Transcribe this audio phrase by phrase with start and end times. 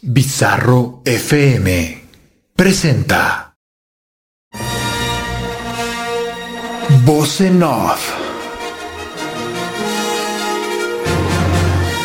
[0.00, 2.04] Bizarro FM
[2.54, 3.56] presenta
[7.04, 7.98] Voz en Off.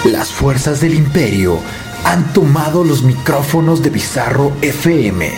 [0.05, 1.59] Las fuerzas del imperio
[2.03, 5.29] han tomado los micrófonos de Bizarro FM,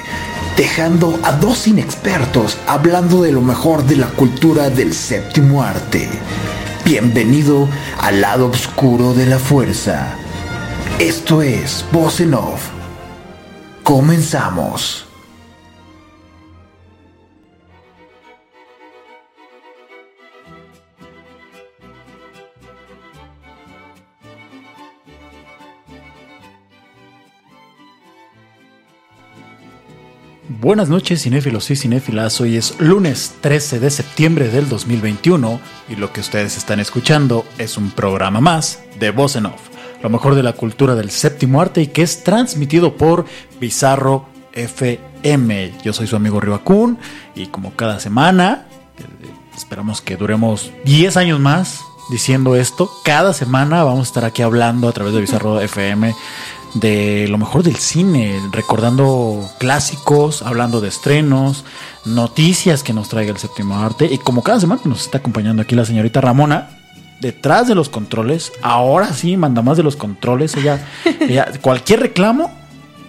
[0.55, 6.07] dejando a dos inexpertos hablando de lo mejor de la cultura del séptimo arte.
[6.85, 7.67] Bienvenido
[7.99, 10.19] al lado oscuro de la fuerza.
[10.99, 12.69] Esto es Voz en Off.
[13.83, 15.05] Comenzamos.
[30.47, 36.13] Buenas noches cinéfilos y cinéfilas, hoy es lunes 13 de septiembre del 2021 y lo
[36.13, 39.59] que ustedes están escuchando es un programa más de Voz en Off,
[40.05, 43.25] lo mejor de la cultura del séptimo arte y que es transmitido por
[43.59, 45.73] Bizarro FM.
[45.83, 46.99] Yo soy su amigo Rivacun
[47.33, 48.67] y como cada semana,
[48.99, 49.03] eh,
[49.57, 51.81] esperamos que duremos 10 años más
[52.11, 56.13] diciendo esto, cada semana vamos a estar aquí hablando a través de Bizarro FM
[56.75, 61.65] de lo mejor del cine, recordando clásicos, hablando de estrenos,
[62.05, 64.05] noticias que nos traiga el séptimo arte.
[64.05, 66.84] Y como cada semana nos está acompañando aquí la señorita Ramona,
[67.21, 70.55] detrás de los controles, ahora sí manda más de los controles.
[70.55, 70.79] Ella,
[71.19, 72.53] ella cualquier reclamo,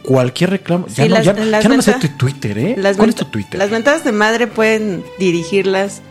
[0.03, 0.87] cualquier reclamo.
[0.89, 2.75] Ya Sí, no, las- ya, las ya no me sé tu Twitter, ¿eh?
[2.79, 3.59] Las ¿Cuál es tu Twitter?
[3.59, 6.03] Las ventanas de madre pueden dirigirlas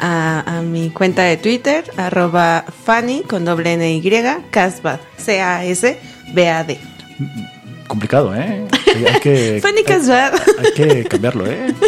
[0.00, 4.02] a, a mi cuenta de Twitter, arroba Fanny con doble N Y,
[4.50, 6.78] Casbad, C-A-S-B-A-D.
[7.86, 8.64] Complicado, ¿eh?
[8.84, 10.34] Sí, hay que, Fanny Casbad.
[10.58, 11.74] Hay que cambiarlo, ¿eh?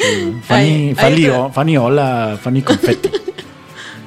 [0.00, 0.32] Sí.
[0.44, 3.10] Fanny, ahí Fanny, Fanny, hola, Fanny Confetti.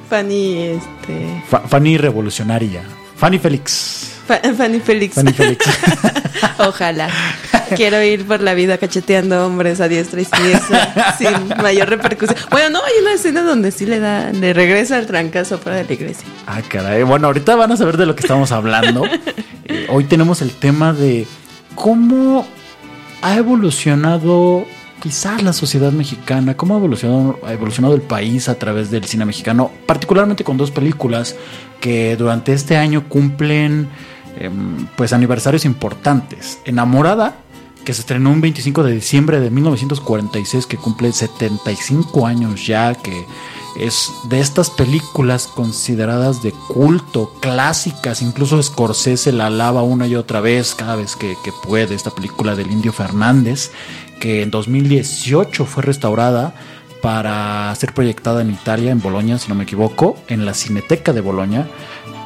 [0.08, 1.42] Fanny, este.
[1.48, 2.82] Fa- Fanny Revolucionaria.
[3.16, 4.10] Fanny Félix.
[4.26, 5.14] Fa- Fanny Félix.
[5.14, 5.64] Fanny Félix.
[6.58, 7.08] Ojalá.
[7.76, 12.38] Quiero ir por la vida cacheteando hombres a diestra y siniestra sin mayor repercusión.
[12.50, 15.84] Bueno, no, hay una escena donde sí le da, le regresa el trancazo fuera de
[15.84, 16.26] la iglesia.
[16.46, 17.02] Ah, caray.
[17.02, 19.04] Bueno, ahorita van a saber de lo que estamos hablando.
[19.66, 21.26] Eh, hoy tenemos el tema de
[21.74, 22.46] cómo
[23.22, 24.66] ha evolucionado
[25.04, 29.26] quizás la sociedad mexicana, cómo ha evolucionado, ha evolucionado el país a través del cine
[29.26, 31.36] mexicano, particularmente con dos películas
[31.78, 33.90] que durante este año cumplen
[34.40, 36.58] em, pues aniversarios importantes.
[36.64, 37.36] Enamorada,
[37.84, 43.26] que se estrenó un 25 de diciembre de 1946, que cumple 75 años ya, que
[43.78, 50.40] es de estas películas consideradas de culto, clásicas, incluso Scorsese la alaba una y otra
[50.40, 53.70] vez cada vez que, que puede, esta película del Indio Fernández,
[54.24, 56.54] que en 2018 fue restaurada
[57.02, 61.20] para ser proyectada en Italia, en Bolonia, si no me equivoco, en la Cineteca de
[61.20, 61.68] Bolonia.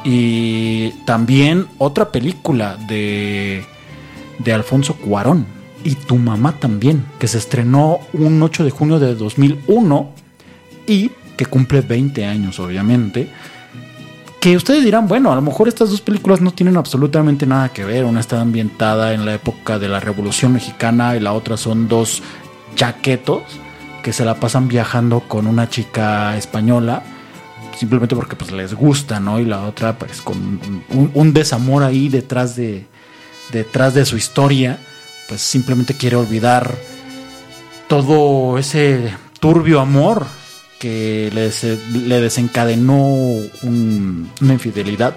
[0.05, 3.65] Y también otra película de,
[4.37, 5.45] de Alfonso Cuarón
[5.83, 10.09] y Tu mamá también, que se estrenó un 8 de junio de 2001
[10.87, 13.27] y que cumple 20 años, obviamente.
[14.39, 17.83] Que ustedes dirán, bueno, a lo mejor estas dos películas no tienen absolutamente nada que
[17.83, 18.05] ver.
[18.05, 22.23] Una está ambientada en la época de la Revolución Mexicana y la otra son dos
[22.75, 23.43] chaquetos
[24.01, 27.03] que se la pasan viajando con una chica española
[27.77, 29.39] simplemente porque pues les gusta, ¿no?
[29.39, 30.37] Y la otra pues con
[30.89, 32.85] un, un desamor ahí detrás de
[33.51, 34.79] detrás de su historia,
[35.27, 36.75] pues simplemente quiere olvidar
[37.87, 40.25] todo ese turbio amor
[40.79, 41.63] que le, des-
[41.93, 42.97] le desencadenó
[43.63, 45.13] un- una infidelidad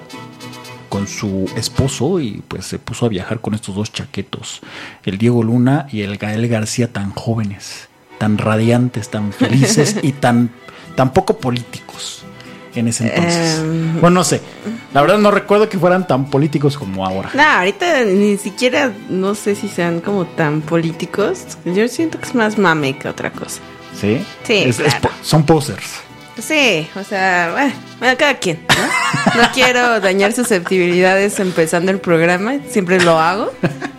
[0.88, 4.60] con su esposo y pues se puso a viajar con estos dos chaquetos,
[5.04, 10.50] el Diego Luna y el Gael García tan jóvenes, tan radiantes, tan felices y tan,
[10.96, 12.24] tan poco políticos
[12.74, 13.58] en ese entonces.
[13.60, 14.00] Em.
[14.00, 14.40] bueno, no sé,
[14.94, 17.30] la verdad no recuerdo que fueran tan políticos como ahora.
[17.34, 21.44] No, ahorita ni siquiera no sé si sean como tan políticos.
[21.66, 23.60] Yo siento que es más mame que otra cosa.
[24.02, 24.22] ¿Sí?
[24.42, 25.08] Sí, Es- claro.
[25.22, 25.86] son posers.
[26.38, 28.66] Sí, o sea, bueno, cada quien.
[28.68, 29.42] ¿no?
[29.42, 33.52] No quiero dañar susceptibilidades empezando el programa, siempre lo hago.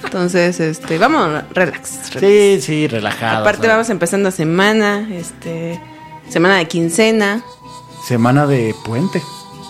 [0.04, 2.12] Entonces, este, vamos, relax.
[2.14, 2.20] relax.
[2.20, 3.42] Sí, sí, relajados.
[3.42, 5.80] Aparte vamos empezando semana, este,
[6.30, 7.44] semana de quincena.
[8.08, 9.22] Semana de puente.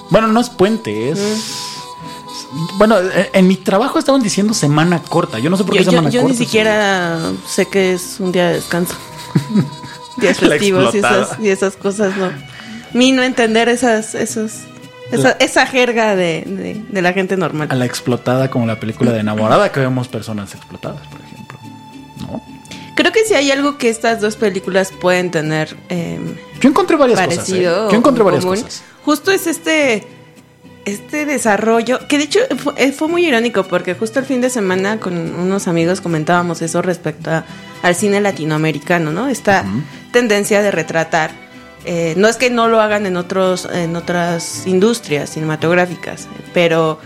[0.09, 1.19] Bueno, no es puente, es...
[1.19, 2.77] Mm.
[2.77, 5.37] Bueno, en- en mi trabajo estaban diciendo semana corta.
[5.39, 6.33] Yo no sé por Yo, qué yo- semana yo corta.
[6.33, 8.95] ni siquiera sé que es un día de descanso.
[10.17, 12.31] Días festivos y esas, y esas cosas, no.
[12.93, 14.51] Mi no entender esas, esos,
[15.11, 17.67] esa, esa jerga de, de- de la gente normal.
[17.71, 21.59] A la explotada como la película de enamorada que vemos personas explotadas, por ejemplo.
[22.21, 22.43] ¿No?
[22.95, 26.19] Creo que si hay algo que estas dos películas pueden tener eh,
[26.61, 27.87] Yo encontré varias parecido cosas.
[27.87, 27.91] ¿eh?
[27.91, 28.83] Yo encontré varias común, cosas.
[29.03, 30.07] Justo es este
[30.85, 34.99] este desarrollo, que de hecho fue, fue muy irónico porque justo el fin de semana
[34.99, 37.45] con unos amigos comentábamos eso respecto a-
[37.83, 39.27] al cine latinoamericano, ¿no?
[39.29, 39.63] Esta
[40.11, 41.31] tendencia de retratar.
[41.85, 46.97] eh, no es que no lo hagan en otros en otras industrias cinematográficas, pero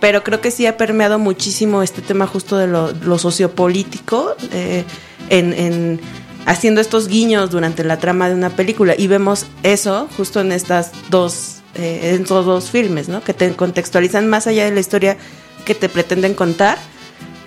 [0.00, 4.84] pero creo que sí ha permeado muchísimo este tema justo de lo, lo sociopolítico eh,
[5.28, 6.00] en, en
[6.46, 10.90] haciendo estos guiños durante la trama de una película y vemos eso justo en estas
[11.10, 13.22] dos eh, en estos dos filmes, ¿no?
[13.22, 15.16] Que te contextualizan más allá de la historia
[15.64, 16.78] que te pretenden contar.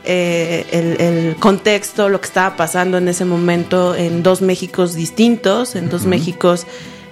[0.06, 5.76] Eh, el, el contexto, lo que estaba pasando en ese momento en dos Méxicos distintos,
[5.76, 6.66] en dos Méxicos,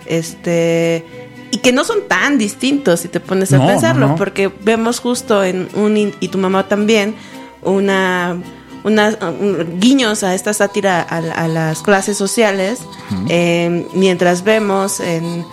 [0.05, 1.05] este,
[1.51, 4.15] y que no son tan distintos si te pones a No, pensarlo, no.
[4.15, 7.15] porque vemos justo en un y tu mamá también
[7.61, 8.37] una,
[8.83, 12.79] una un- guiños a esta sátira a, a las clases sociales,
[13.29, 15.45] eh, mientras vemos en,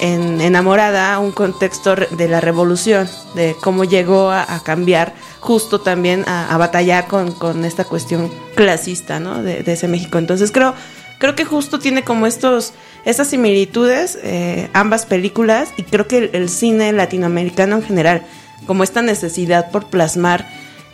[0.00, 5.14] en Enamorada un contexto de la revolución, de cómo llegó a, a cambiar
[5.44, 9.42] justo también a, batallar con, con esta cuestión clasista, ¿no?
[9.42, 10.16] De, ese México.
[10.16, 10.74] Entonces creo,
[11.18, 12.72] creo que justo tiene como estos,
[13.04, 18.22] estas similitudes, eh, ambas películas, y creo que el, cine latinoamericano en general,
[18.66, 20.48] como esta necesidad por plasmar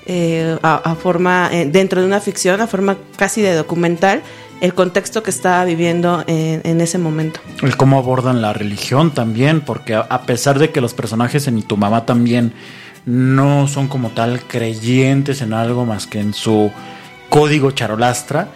[0.06, 4.20] eh, a, forma, eh, dentro de una ficción, a forma casi de documental,
[4.60, 7.38] el contexto que estaba viviendo en, en ese momento.
[7.62, 11.76] El cómo abordan la religión también, porque a, pesar de que los personajes en tu
[11.76, 12.52] mamá también
[13.06, 16.70] no son como tal creyentes en algo más que en su
[17.28, 18.48] código charolastra,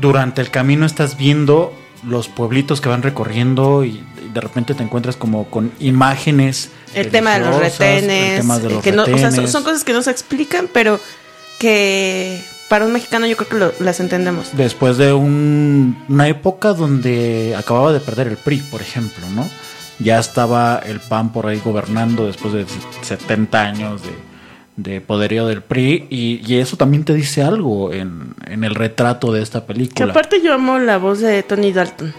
[0.00, 1.72] durante el camino estás viendo
[2.06, 6.70] los pueblitos que van recorriendo y, de repente te encuentras como con imágenes.
[6.94, 9.62] El tema de los retenes, el tema de eh, los que no- o sea, son
[9.64, 11.00] cosas que no se explican, pero
[11.58, 14.50] que para un mexicano yo creo que lo- las entendemos.
[14.56, 19.48] Después de un- una época donde acababa de perder el PRI, por ejemplo, ¿no?
[20.00, 22.66] Ya estaba el PAN por ahí gobernando después de
[23.02, 28.34] 70 años de, de poderío del PRI y, y eso también te dice algo en,
[28.46, 30.10] en el retrato de esta Que película.
[30.12, 32.14] aparte yo amo la voz de Tony Dalton.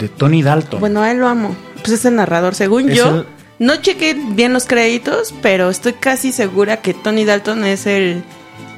[0.00, 0.80] De Tony Dalton.
[0.80, 1.54] Bueno, a él lo amo.
[1.76, 3.08] Pues es el narrador, según Es yo.
[3.20, 3.26] el-
[3.58, 8.22] No chequé bien los créditos, pero estoy casi segura que Tony Dalton es el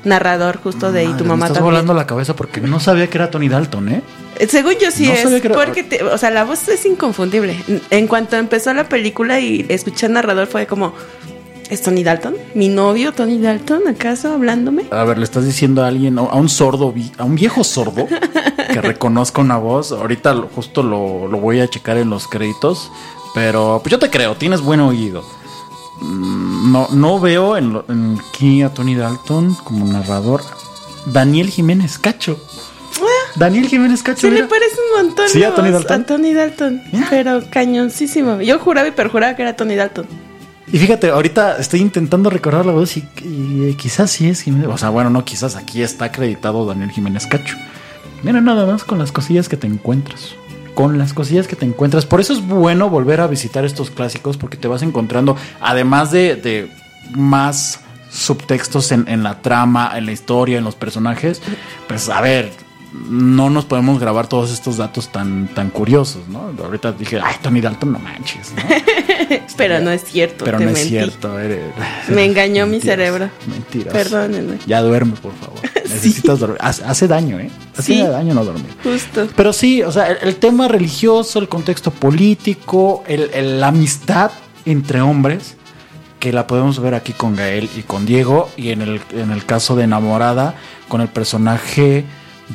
[0.08, 1.64] narrador justo de Y tu me mamá estás también.
[1.74, 4.02] volando la cabeza porque no sabía que era Tony Dalton, ¿eh?
[4.38, 6.66] Eh, Según yo sí No es, sabía que era- porque, te- o sea, la voz
[6.68, 7.56] es inconfundible.
[7.90, 10.92] En cuanto empezó la película y escuché al narrador fue como,
[11.70, 12.34] ¿es Tony Dalton?
[12.54, 14.84] ¿Mi novio Tony Dalton acaso hablándome?
[14.90, 18.06] A ver, le estás diciendo a alguien, a un sordo, a un viejo sordo
[18.72, 19.92] que reconozca una voz.
[19.92, 22.90] Ahorita justo lo, lo voy a checar en los créditos.
[23.34, 25.22] Pero pues yo te creo, tienes buen oído.
[26.00, 30.42] Mm, No, no veo en, lo- en aquí a Tony Dalton como narrador.
[31.06, 32.38] Daniel Jiménez Cacho.
[33.36, 34.28] Daniel Jiménez Cacho.
[34.28, 35.28] Sí, le parece un montón.
[35.28, 36.02] ¿Sí, a Tony Dalton?
[36.02, 36.82] A Tony Dalton.
[36.92, 37.06] Mira.
[37.10, 38.40] Pero cañoncísimo.
[38.40, 40.06] Yo juraba y perjuraba que era Tony Dalton.
[40.70, 44.68] Y fíjate, ahorita estoy intentando recordar la voz y, y quizás sí es Jiménez.
[44.68, 47.56] O sea, bueno, no, quizás aquí está acreditado Daniel Jiménez Cacho.
[48.22, 50.34] Mira nada más con las cosillas que te encuentras.
[50.78, 52.06] Con las cosillas que te encuentras.
[52.06, 56.36] Por eso es bueno volver a visitar estos clásicos porque te vas encontrando, además de,
[56.36, 56.70] de
[57.16, 57.80] más
[58.10, 61.42] subtextos en, en la trama, en la historia, en los personajes,
[61.88, 62.52] pues a ver,
[63.10, 66.52] no nos podemos grabar todos estos datos tan, tan curiosos, ¿no?
[66.64, 68.62] Ahorita dije, ay, Tony Dalton, no manches, ¿no?
[69.58, 70.44] Pero no es cierto.
[70.44, 71.38] Pero te no es cierto.
[71.38, 71.72] eres-
[72.08, 73.28] Me engañó mi cerebro.
[73.46, 73.92] Mentiras.
[73.92, 74.58] Perdónenme.
[74.66, 75.58] Ya duerme, por favor.
[75.74, 76.58] Necesitas dormir.
[76.60, 77.50] Hace, hace daño, ¿eh?
[77.82, 78.00] Sí.
[78.02, 78.66] daño no dormir.
[78.82, 79.26] Justo.
[79.36, 84.30] Pero sí, o sea, el, el tema religioso, el contexto político, el, el- la amistad
[84.64, 85.56] entre hombres,
[86.20, 89.44] que la podemos ver aquí con Gael y con Diego, y en el, en el
[89.44, 90.54] caso de Enamorada,
[90.88, 92.04] con el personaje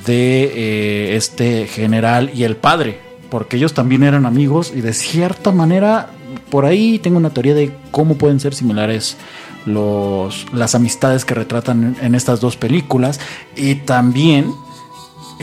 [0.05, 2.99] de eh, este general y el padre,
[3.29, 6.09] porque ellos también eran amigos y de cierta manera,
[6.49, 9.17] por ahí tengo una teoría de cómo pueden ser similares
[9.65, 13.19] los, las amistades que retratan en, en estas dos películas
[13.55, 14.51] y también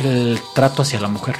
[0.06, 1.36] el trato hacia la mujer,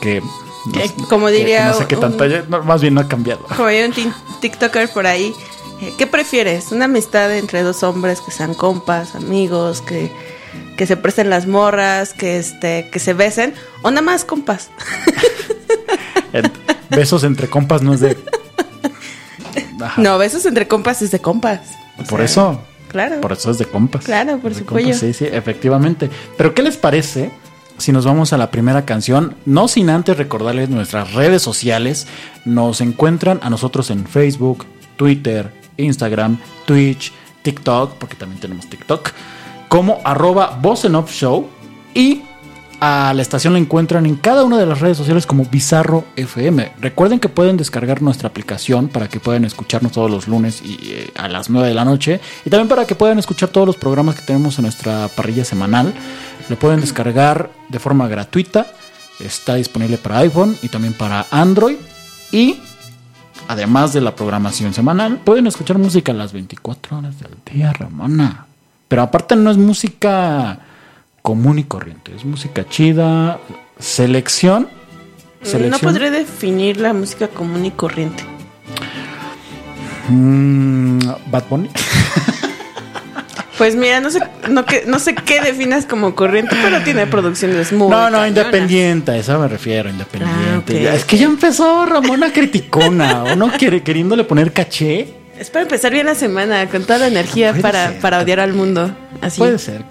[0.00, 0.20] que...
[0.20, 3.08] no como que- que diría no sé qué un- tanto, no, más bien no ha
[3.08, 3.42] cambiado.
[3.56, 3.92] Como hay un
[4.40, 5.34] TikToker por ahí.
[5.80, 6.72] eh, ¿Qué prefieres?
[6.72, 10.10] ¿Una amistad entre dos hombres que sean compas, amigos, que,
[10.76, 13.54] que se presten las morras, que este, que se besen?
[13.82, 14.70] ¿O nada más compas?
[16.90, 18.16] Besos entre compas no es de...
[19.80, 19.88] Ajá.
[20.02, 21.60] No, besos entre compas es de compas.
[22.08, 23.20] Por sea, eso, Claro.
[23.20, 24.04] por eso es de compas.
[24.04, 24.92] Claro, por supuesto.
[24.94, 26.10] Sí, sí, efectivamente.
[26.36, 27.30] Pero ¿qué les parece
[27.78, 29.36] si nos vamos a la primera canción?
[29.46, 32.06] No sin antes recordarles nuestras redes sociales.
[32.44, 34.66] Nos encuentran a nosotros en Facebook,
[34.96, 39.10] Twitter, Instagram, Twitch, TikTok, porque también tenemos TikTok,
[39.68, 40.60] como arroba
[41.08, 41.48] Show.
[41.94, 42.22] Y
[42.80, 46.74] A la estación la encuentran en cada una de las redes sociales como Bizarro FM.
[46.80, 51.10] Recuerden que pueden descargar nuestra aplicación para que puedan escucharnos todos los lunes y, eh,
[51.16, 52.20] a las 9 de la noche.
[52.44, 55.92] Y también para que puedan escuchar todos los programas que tenemos en nuestra parrilla semanal.
[56.48, 58.68] Lo pueden descargar de forma gratuita.
[59.18, 61.78] Está disponible para iPhone y también para Android.
[62.30, 62.60] Y
[63.48, 68.46] además de la programación semanal, pueden escuchar música las 24 horas del día, Ramona.
[68.86, 70.60] Pero aparte no es música
[71.28, 73.38] común y corriente, es música chida,
[73.78, 74.66] selección.
[75.42, 78.24] No selección podré definir la música común y corriente.
[80.08, 81.68] Mm, Bad Bunny.
[83.58, 87.72] Pues mira, no sé, no, que, no sé qué definas como corriente, pero tiene producciones
[87.72, 87.90] muy.
[87.90, 88.28] No, no, cañonas.
[88.28, 90.78] independiente, a eso me refiero, independiente.
[90.78, 95.12] Ah, Ya, es que ya empezó Ramona criticona, o no quiere, queriéndole poner caché.
[95.38, 98.96] Es para empezar bien la semana, con toda la energía para, para odiar al mundo.
[99.20, 99.38] Así.
[99.38, 99.84] Puede ser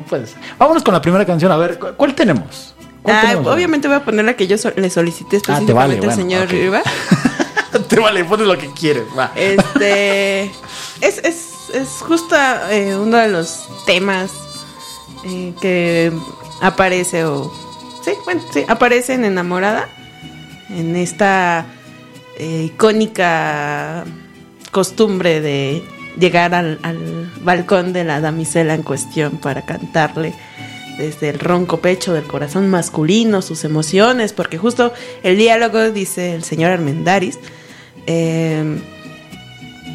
[0.00, 0.38] no puede ser.
[0.58, 2.74] Vámonos con la primera canción, a ver, ¿cu- ¿cuál tenemos?
[3.02, 3.46] ¿Cuál Ah, tenemos?
[3.54, 6.06] obviamente voy a poner la que yo so- le solicité Ah, te vale, específicamente al
[6.06, 6.50] bueno, señor ok.
[6.50, 6.82] Riva.
[7.88, 9.32] Te vale, pones lo que quieres, va.
[9.36, 10.42] Este
[11.00, 12.34] es, es, es justo
[12.70, 14.30] eh, uno de los temas
[15.24, 16.12] eh, que
[16.62, 17.52] aparece o
[18.04, 19.88] sí, bueno, sí, aparece en Enamorada
[20.70, 21.66] en esta
[22.38, 24.04] eh, icónica
[24.72, 25.84] costumbre de
[26.18, 30.34] llegar al, al balcón de la damisela en cuestión para cantarle
[30.98, 34.92] desde el ronco pecho del corazón masculino sus emociones, porque justo
[35.22, 37.38] el diálogo dice el señor Armendaris,
[38.06, 38.78] eh,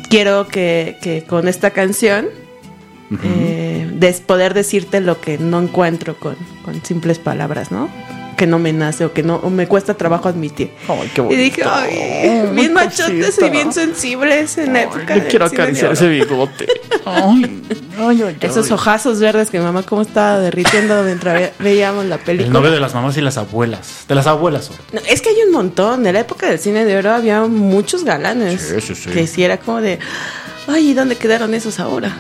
[0.10, 2.28] quiero que, que con esta canción
[3.24, 7.90] eh, des- poder decirte lo que no encuentro con, con simples palabras, ¿no?
[8.42, 10.72] Que no me nace o que no o me cuesta trabajo admitir.
[10.88, 11.72] Ay, qué Y dije, bonito.
[11.72, 13.46] ay, bien machotes cosita.
[13.46, 15.14] y bien sensibles en la Ay, época.
[15.14, 16.66] del quiero acariciar ese bigote.
[17.06, 17.62] Ay,
[18.00, 18.72] ay, ay, Esos ay.
[18.72, 22.52] ojazos verdes que mamá cómo estaba derritiendo mientras ve- veíamos la El película.
[22.52, 24.06] novio de las mamás y las abuelas.
[24.08, 24.72] De las abuelas.
[24.92, 26.04] No, es que hay un montón.
[26.08, 28.60] En la época del cine de oro había muchos galanes.
[28.74, 29.12] Sí, sí, sí.
[29.12, 30.00] Que sí era como de,
[30.68, 32.12] ay, ¿y dónde quedaron esos ahora?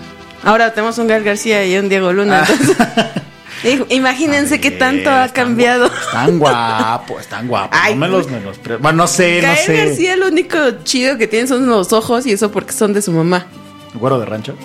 [0.44, 2.46] Ahora tenemos un Gal García y un Diego Luna.
[2.48, 2.78] entonces,
[3.90, 5.86] imagínense qué tanto ha cambiado.
[5.86, 7.78] Están guapos, están guapos.
[7.82, 9.78] Ay, no me los menospre- Bueno, no sé, no sé.
[9.86, 13.12] García lo único chido que tiene son los ojos y eso porque son de su
[13.12, 13.46] mamá.
[13.94, 14.56] ¿Güero de rancho?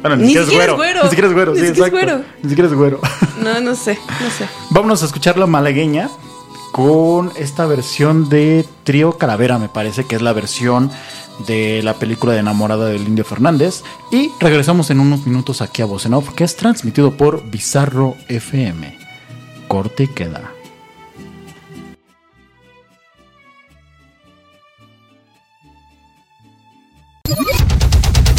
[0.00, 1.02] Bueno, ni, Ni siquiera, es güero.
[1.04, 2.06] Ni siquiera es güero, Ni sí, siquiera es exacto.
[2.16, 2.24] güero.
[2.42, 3.00] Ni siquiera es güero.
[3.42, 4.46] No, no sé, no sé.
[4.70, 6.08] Vámonos a escuchar la malagueña
[6.72, 10.90] con esta versión de Trío Calavera, me parece que es la versión
[11.46, 13.82] de la película de Enamorada del Indio Fernández.
[14.10, 18.16] Y regresamos en unos minutos aquí a Voz en Off, que es transmitido por Bizarro
[18.28, 18.98] FM.
[19.68, 20.52] Corte y queda.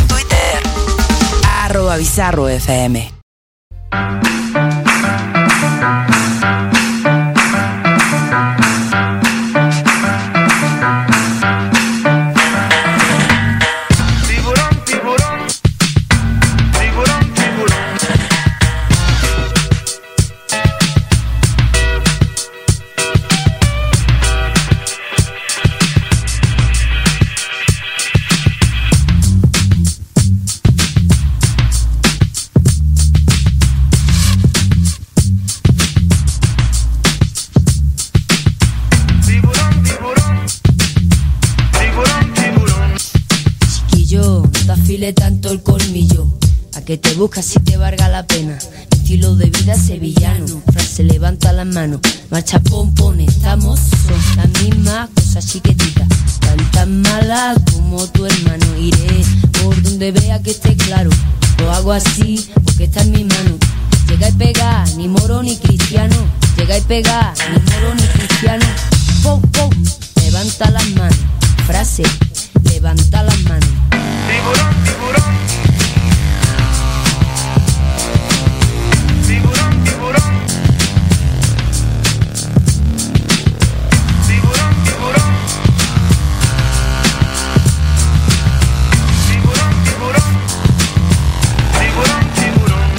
[0.08, 0.64] Twitter,
[1.44, 3.14] arroba bizarro FM.
[45.52, 46.28] El colmillo.
[46.76, 48.58] A que te buscas si te valga la pena.
[48.92, 50.62] Estilo de vida sevillano.
[50.72, 52.00] Frase levanta la mano.
[52.30, 53.80] Marcha pompón, estamos.
[53.80, 56.08] Son las mismas cosas chiquititas.
[56.40, 58.78] Tan tan mala como tu hermano.
[58.78, 59.24] Iré
[59.62, 61.10] por donde vea que esté claro.
[61.58, 63.58] Lo hago así porque está en mi mano.
[64.08, 66.16] Llega y pega, ni moro ni cristiano.
[66.58, 68.66] Llega y pega, ni moro ni cristiano.
[69.24, 69.70] Pum, pum,
[70.22, 71.18] levanta las manos.
[71.66, 72.04] Frase,
[72.64, 73.70] levanta las manos.
[74.28, 75.34] Tiburón, tiburón.
[79.28, 80.34] Tiburón, tiburón.
[84.28, 85.34] Tiburón, tiburón.
[89.28, 90.30] Tiburón, tiburón.
[91.80, 92.92] Tiburón, tiburón.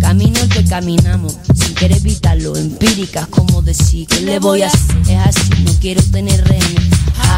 [0.00, 2.56] Camino el que caminamos, sin querer evitarlo.
[2.56, 4.96] Empíricas, como decir, ¿qué le voy a hacer?
[5.08, 6.84] Es así, no quiero tener rehenes.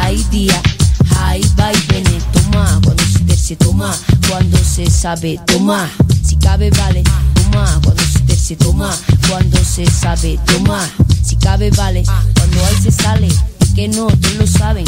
[0.01, 0.23] Hay
[1.13, 2.23] día, hay vaivenes.
[2.31, 3.95] Toma, cuando se terce, toma.
[4.29, 5.89] Cuando se sabe, toma.
[6.23, 7.03] Si cabe, vale.
[7.33, 8.95] Toma, cuando se terce, toma.
[9.29, 10.89] Cuando se sabe, toma.
[11.23, 12.03] Si cabe, vale.
[12.35, 14.85] Cuando hay se sale, y que no, todos lo saben.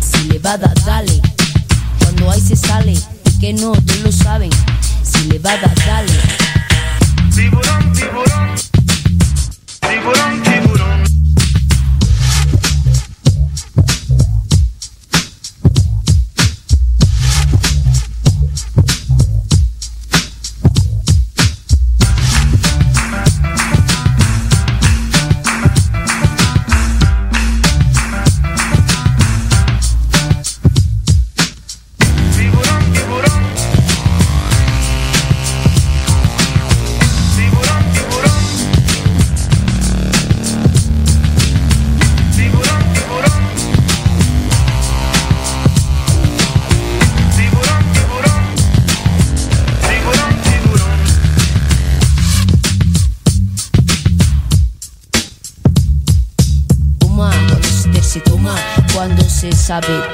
[0.00, 1.20] Si le va a dar, dale.
[1.98, 4.50] Cuando hay se sale, y que no, todos lo saben.
[5.02, 6.12] Si le va a dar, dale.
[7.34, 8.58] Tiburón, tiburón.
[9.80, 10.67] se sabe
[59.68, 60.07] sabi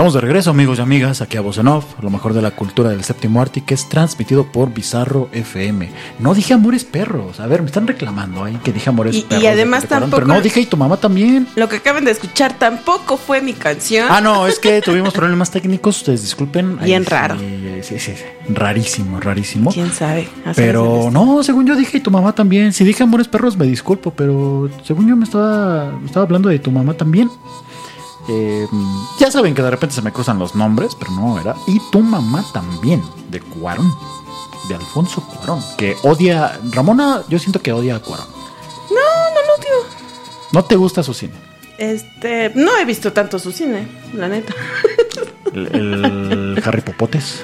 [0.00, 3.04] Estamos de regreso, amigos y amigas, aquí a Off, lo mejor de la cultura del
[3.04, 5.90] séptimo arte, que es transmitido por Bizarro FM.
[6.20, 9.22] No dije Amores Perros, a ver, me están reclamando ahí que dije Amores Y- y
[9.24, 9.42] Perros.
[9.42, 11.48] de además tampoco- Pero no dije y tu mamá también.
[11.54, 14.06] Lo que acaban de escuchar tampoco fue mi canción.
[14.08, 16.78] Ah, no, es que tuvimos problemas técnicos, ustedes disculpen.
[16.82, 17.36] Bien raro.
[17.38, 19.70] Sí, sí, sí, rarísimo, rarísimo.
[19.70, 20.30] ¿Quién sabe?
[20.46, 22.72] Así Pero no, según yo dije y tu mamá también.
[22.72, 26.58] Si dije Amores Perros, me disculpo, pero según yo me estaba, me estaba hablando de
[26.58, 27.30] tu mamá también.
[28.32, 28.68] Eh,
[29.18, 31.56] ya saben que de repente se me cruzan los nombres, pero no era.
[31.66, 33.92] Y tu mamá también, de Cuarón,
[34.68, 36.58] de Alfonso Cuarón, que odia.
[36.70, 38.26] Ramona, yo siento que odia a Cuarón.
[38.90, 38.96] No,
[39.34, 39.86] no lo odio.
[40.52, 41.34] ¿No te gusta su cine?
[41.78, 44.54] Este, no he visto tanto su cine, la neta.
[45.52, 47.42] El, el Harry Popotes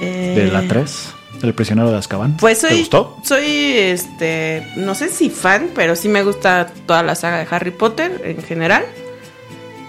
[0.00, 1.08] Eh, de la 3,
[1.42, 2.36] El prisionero de Azkaban.
[2.38, 3.16] Pues soy, ¿Te gustó?
[3.22, 7.70] soy, este, no sé si fan, pero sí me gusta toda la saga de Harry
[7.70, 8.84] Potter en general.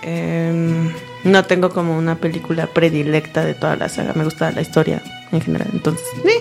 [0.04, 0.90] Em,
[1.24, 5.42] no tengo como una película predilecta de toda la saga, me gusta la historia en
[5.42, 5.68] general.
[5.74, 6.32] Entonces, sí,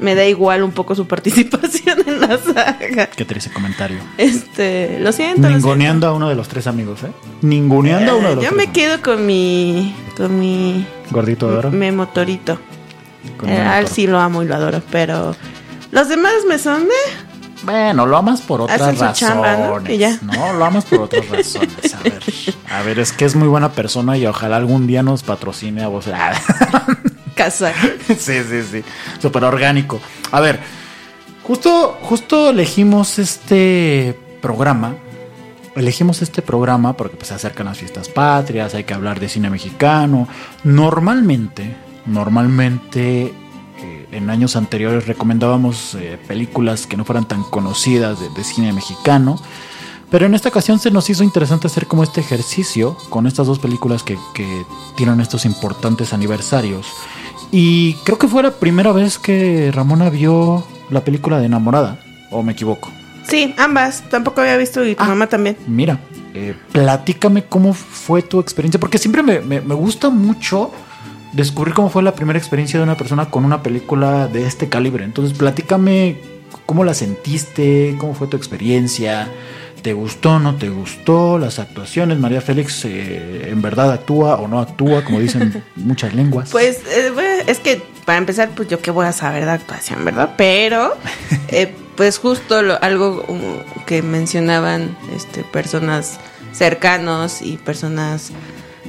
[0.00, 3.06] me da igual un poco su participación en la saga.
[3.06, 3.98] Qué triste comentario.
[4.18, 5.42] Este, lo siento.
[5.48, 7.10] lo Ninguneando a uno de los tres amigos, ¿eh?
[7.42, 11.56] Ninguneando a uno de los Yo tres me quedo con mi, con mi Gordito de
[11.56, 11.70] oro.
[11.72, 12.58] me motorito.
[13.38, 13.94] Con Eh, el a él motor.
[13.94, 15.34] sí lo amo y lo adoro, pero
[15.90, 16.94] los demás me son de...
[17.62, 19.18] Bueno, lo amas por otras Hacen razones.
[19.18, 19.90] chamba, ¿no?
[19.90, 20.18] Y ya.
[20.22, 21.94] No, lo amas por otras razones.
[21.94, 22.22] A ver,
[22.70, 25.88] a ver, es que es muy buena persona y ojalá algún día nos patrocine a
[25.88, 26.06] vos.
[27.34, 27.72] Casa.
[28.06, 28.84] sí, sí, sí.
[29.20, 30.00] Súper orgánico.
[30.30, 30.60] A ver,
[31.42, 34.94] justo, justo elegimos este programa.
[35.74, 39.50] Elegimos este programa porque pues, se acercan las fiestas patrias, hay que hablar de cine
[39.50, 40.28] mexicano.
[40.62, 41.74] Normalmente,
[42.06, 43.34] normalmente
[43.84, 48.72] eh, en años anteriores recomendábamos eh, películas que no fueran tan conocidas de, de cine
[48.72, 49.38] mexicano.
[50.10, 53.58] Pero en esta ocasión se nos hizo interesante hacer como este ejercicio con estas dos
[53.58, 54.64] películas que, que
[54.96, 56.86] tienen estos importantes aniversarios.
[57.50, 61.98] Y creo que fue la primera vez que Ramona vio la película de Enamorada,
[62.30, 62.90] o me equivoco.
[63.28, 64.02] Sí, ambas.
[64.10, 65.06] Tampoco había visto y tu Ah.
[65.08, 65.56] mamá también.
[65.66, 65.98] Mira,
[66.34, 70.70] eh, platícame cómo fue tu experiencia, porque siempre me, me- me gusta mucho
[71.34, 75.04] descubrir cómo fue la primera experiencia de una persona con una película de este calibre.
[75.04, 76.16] Entonces, platícame
[76.66, 79.28] cómo la sentiste, cómo fue tu experiencia,
[79.82, 84.58] te gustó, no te gustó, las actuaciones, María Félix eh, en verdad actúa o no
[84.60, 86.50] actúa, como dicen muchas lenguas.
[86.50, 87.12] Pues eh,
[87.46, 90.30] es que para empezar, pues yo qué voy a saber de actuación, ¿verdad?
[90.38, 90.94] Pero,
[91.48, 93.40] eh, pues justo lo- algo um,
[93.86, 96.18] que mencionaban este, personas
[96.52, 98.30] cercanos y personas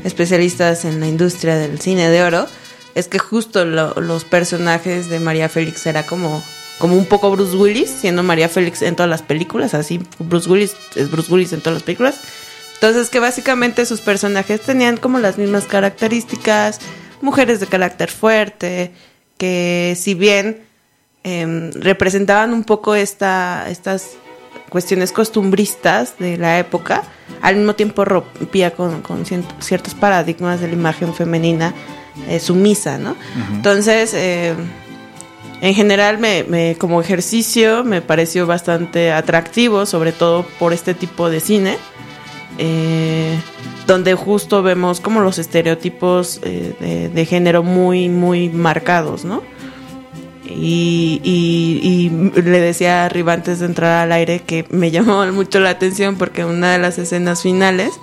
[0.05, 2.47] especialistas en la industria del cine de oro,
[2.95, 6.41] es que justo lo- los personajes de María Félix era como,
[6.79, 10.75] como un poco Bruce Willis, siendo María Félix en todas las películas, así Bruce Willis
[10.95, 12.19] es Bruce Willis en todas las películas.
[12.75, 16.79] Entonces que básicamente sus personajes tenían como las mismas características,
[17.21, 18.91] mujeres de carácter fuerte,
[19.37, 20.63] que si bien
[21.23, 24.11] em, representaban un poco esta, estas
[24.75, 27.03] cuestiones costumbristas de la época,
[27.41, 29.01] al mismo tiempo rompía con,
[29.59, 31.73] ciertos paradigmas de la imagen femenina
[32.27, 33.15] eh, sumisa, ¿no?
[33.53, 34.53] Entonces, eh,
[35.61, 41.29] en general, me, me- como ejercicio, me pareció bastante atractivo, sobre todo por este tipo
[41.29, 41.77] de cine,
[42.57, 43.39] eh,
[43.87, 49.41] donde justo vemos como los estereotipos eh, de, de género muy, muy marcados, ¿no?
[50.47, 55.71] Y, y- le decía arriba antes de entrar al aire que me llamó mucho la
[55.71, 57.93] atención porque una de las escenas finales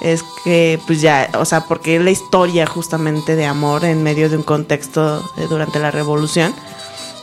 [0.00, 4.28] es que pues ya, o sea, porque es la historia justamente de amor en medio
[4.28, 6.54] de un contexto durante la revolución.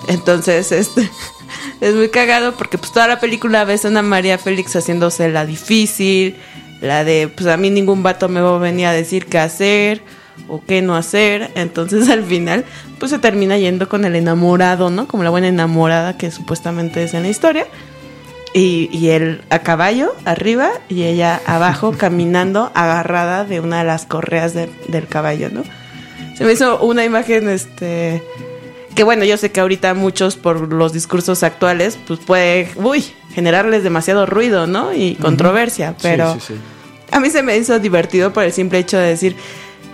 [0.08, 1.10] Entonces, este
[1.80, 5.46] es muy cagado porque pues toda la película ves a una María Félix haciéndose la
[5.46, 6.36] difícil,
[6.82, 10.02] la de pues a mí ningún vato me va a venir a decir qué hacer
[10.48, 11.52] o qué no hacer.
[11.56, 12.66] Entonces al final
[13.00, 15.08] pues se termina yendo con el enamorado, ¿no?
[15.08, 17.66] Como la buena enamorada que supuestamente es en la historia.
[18.54, 24.06] y, y él a caballo arriba y ella abajo caminando agarrada de una de las
[24.06, 25.64] correas de- del caballo, ¿no?
[26.38, 28.22] Se me hizo una imagen, este,
[28.96, 33.84] que bueno, yo sé que ahorita muchos por los discursos actuales, pues puede, uy, generarles
[33.84, 34.92] demasiado ruido, ¿no?
[34.94, 36.60] Y controversia, pero Sí, sí, sí.
[37.12, 39.36] a mí se me hizo divertido por el simple hecho de decir,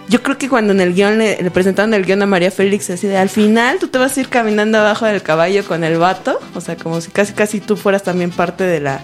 [0.07, 2.89] yo creo que cuando en el guion le, le presentaron el guion a María Félix,
[2.89, 5.97] así de al final tú te vas a ir caminando abajo del caballo con el
[5.97, 9.01] vato, o sea, como si casi casi tú fueras también parte de la,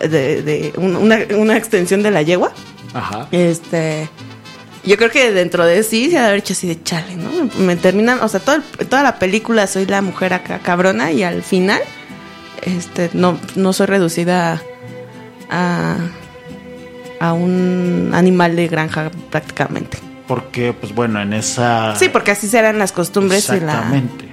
[0.00, 2.52] de, de un- una, una extensión de la yegua.
[2.94, 3.28] Ajá.
[3.32, 4.08] Este,
[4.84, 7.30] yo creo que dentro de sí se ha de haber hecho así de chale, ¿no?
[7.58, 11.22] Me terminan, o sea, todo el- toda la película soy la mujer acá cabrona y
[11.24, 11.80] al final,
[12.62, 14.62] este, no, no soy reducida
[15.50, 15.96] a,
[17.20, 19.98] a un animal de granja prácticamente.
[20.28, 21.96] Porque, pues bueno, en esa.
[21.96, 24.28] Sí, porque así serán las costumbres y la, Exactamente.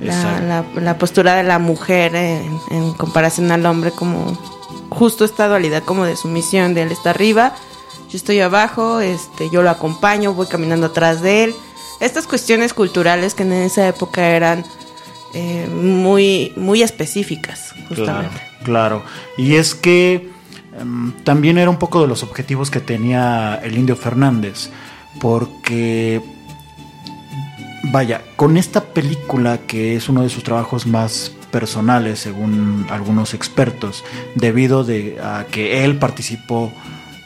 [0.00, 0.46] la, Exacto.
[0.76, 4.38] la- la postura de la mujer en, en comparación al hombre como
[4.88, 7.54] justo esta dualidad como de sumisión de él está arriba
[8.10, 11.54] yo estoy abajo este yo lo acompaño voy caminando atrás de él
[12.00, 14.64] estas cuestiones culturales que en esa época eran
[15.34, 19.02] eh, muy muy específicas justamente claro.
[19.38, 20.30] Y es que
[20.78, 24.68] em, también era un poco de los objetivos que tenía el Indio Fernández,
[25.20, 26.20] porque,
[27.92, 34.04] vaya, con esta película, que es uno de sus trabajos más personales, según algunos expertos,
[34.34, 36.72] debido de, a que él participó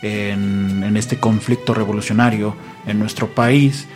[0.03, 2.55] en, este conflicto revolucionario
[2.87, 3.87] en nuestro país,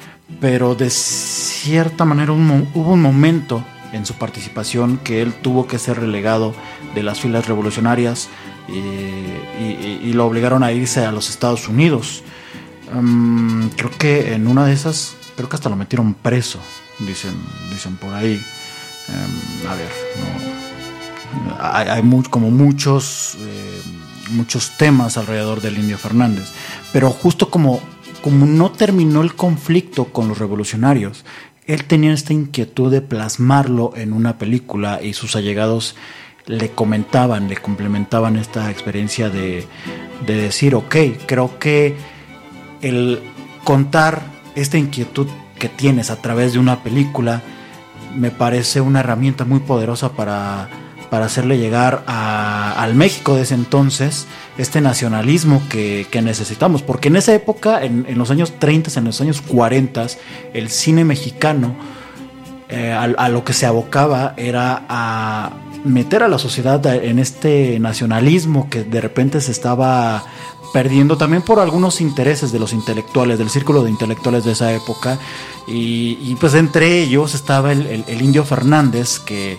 [0.41, 5.99] pero de cierta manera hubo un momento en su participación que él tuvo que ser
[5.99, 6.55] relegado
[6.95, 8.29] de las filas revolucionarias
[8.69, 12.23] eh, y lo obligaron a irse a los Estados Unidos.
[13.77, 16.59] Creo que en una de esas, creo que hasta lo metieron preso,
[16.99, 17.35] dicen,
[17.71, 18.35] dicen por ahí.
[19.09, 20.61] Em, a ver, no,
[21.61, 23.83] hay, como muchos, eh,
[24.31, 26.51] muchos temas alrededor del Indio Fernández,
[26.93, 27.81] pero justo como,
[28.23, 31.25] como no terminó el conflicto con los revolucionarios,
[31.67, 35.95] él tenía esta inquietud de plasmarlo en una película y sus allegados
[36.47, 39.67] le comentaban, le complementaban esta experiencia de,
[40.27, 41.95] de decir, ok, creo que
[42.83, 43.21] el
[43.65, 44.23] contar
[44.55, 45.27] esta inquietud
[45.59, 47.43] que tienes a través de una película
[48.17, 50.69] me parece una herramienta muy poderosa para,
[51.11, 54.27] para hacerle llegar a- al México de ese entonces
[54.59, 56.83] este nacionalismo que, que necesitamos.
[56.83, 60.07] Porque en esa época, en, en los años 30, en los años 40,
[60.55, 61.77] el cine mexicano
[62.69, 65.51] eh, a, a lo que se abocaba era a
[65.85, 70.25] meter a la sociedad en este nacionalismo que de repente se estaba
[70.73, 75.19] perdiendo también por algunos intereses de los intelectuales, del círculo de intelectuales de esa época.
[75.67, 79.59] Y, y, pues entre ellos estaba el, indio Fernández que,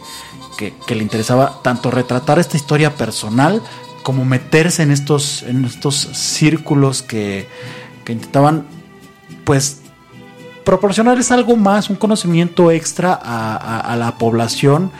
[0.57, 3.61] que- que le interesaba tanto retratar esta historia personal
[4.03, 7.47] como meterse en estos, en estos círculos que,
[8.03, 8.65] que intentaban
[9.43, 9.77] pues
[10.63, 14.91] proporcionarles algo más, un conocimiento extra a, a- a la población,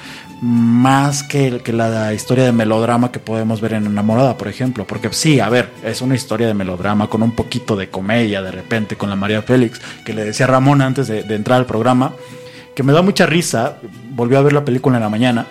[0.42, 4.86] más que, que la historia de melodrama que podemos ver en Enamorada, por ejemplo.
[4.88, 8.52] Porque sí, a ver, es una historia de melodrama con un poquito de comedia de
[8.52, 12.14] repente con la María Félix, que le decía Ramón antes de, de entrar al programa,
[12.76, 13.78] que me da mucha risa,
[14.16, 15.46] volvió a ver la película en la mañana,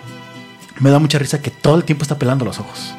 [0.81, 2.93] me da mucha risa que todo el tiempo está pelando los ojos.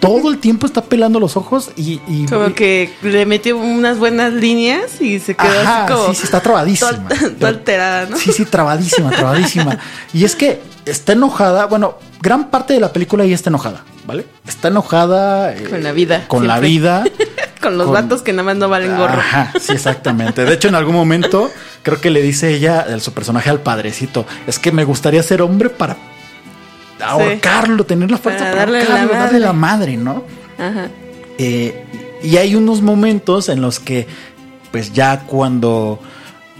[0.00, 2.00] Todo el tiempo está pelando los ojos y...
[2.06, 6.14] y- como que le metió unas buenas líneas y se quedó Ajá, así como sí,
[6.16, 7.08] sí, está trabadísima.
[7.08, 9.78] toda- toda alterada no Sí, sí, trabadísima, trabadísima.
[10.12, 14.26] Y es que está enojada, bueno, gran parte de la película ella está enojada, ¿vale?
[14.46, 17.04] Está enojada eh, Con la vida, Con la vida.
[17.62, 20.44] con los con- vatos que nada más no valen gorro Ajá, sí, exactamente.
[20.44, 21.50] De hecho, en algún momento
[21.82, 25.42] creo que le dice ella, el, su personaje al padrecito, es que me gustaría ser
[25.42, 25.96] hombre para
[27.00, 29.40] ahorcarlo, tener la fuerza Para para, darle la ahorcarlo, darle madre.
[29.40, 30.24] la madre, ¿no?
[30.58, 30.88] Ajá.
[31.38, 31.84] Eh,
[32.22, 34.06] y hay unos momentos en los que,
[34.70, 35.98] pues ya cuando,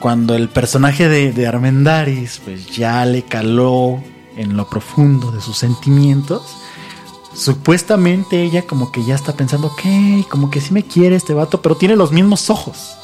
[0.03, 4.03] cuando el personaje de, de Armendaris, pues ya le caló
[4.37, 6.43] en lo profundo de sus sentimientos,
[7.35, 11.63] supuestamente ella como que ya está pensando, ok, como que sí me quiere este vato,
[11.63, 12.97] pero tiene los mismos ojos.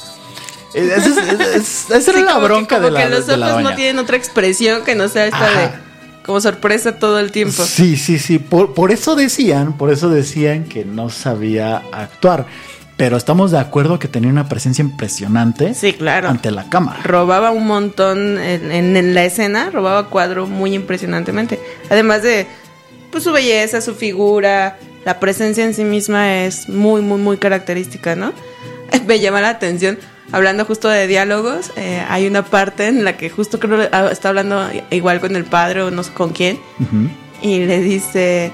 [0.73, 1.17] Esa, es-
[1.55, 3.63] es- esa Sí, era la que- bronca como de la que los de la ojos
[3.63, 5.59] no tienen otra expresión que no sea esta Ajá.
[5.61, 5.89] de
[6.25, 7.63] como sorpresa todo el tiempo.
[7.65, 8.37] Sí, sí, sí.
[8.37, 12.45] Por, por eso decían, por eso decían que no sabía actuar.
[12.99, 16.27] Pero estamos de acuerdo que tenía una presencia impresionante Sí, claro.
[16.29, 16.99] ante la cámara.
[17.03, 21.59] Robaba un montón en, en- en la escena, robaba cuadro muy impresionantemente.
[21.89, 22.45] Además de
[23.09, 28.15] pues, su belleza, su figura, la presencia en sí misma es muy, muy, muy característica,
[28.17, 28.33] ¿no?
[29.07, 29.97] Me llama la atención,
[30.33, 34.27] hablando justo de diálogos, eh, hay una parte en la que justo creo ah, está
[34.29, 36.59] hablando igual con el padre o no sé con quién,
[37.41, 38.51] y le dice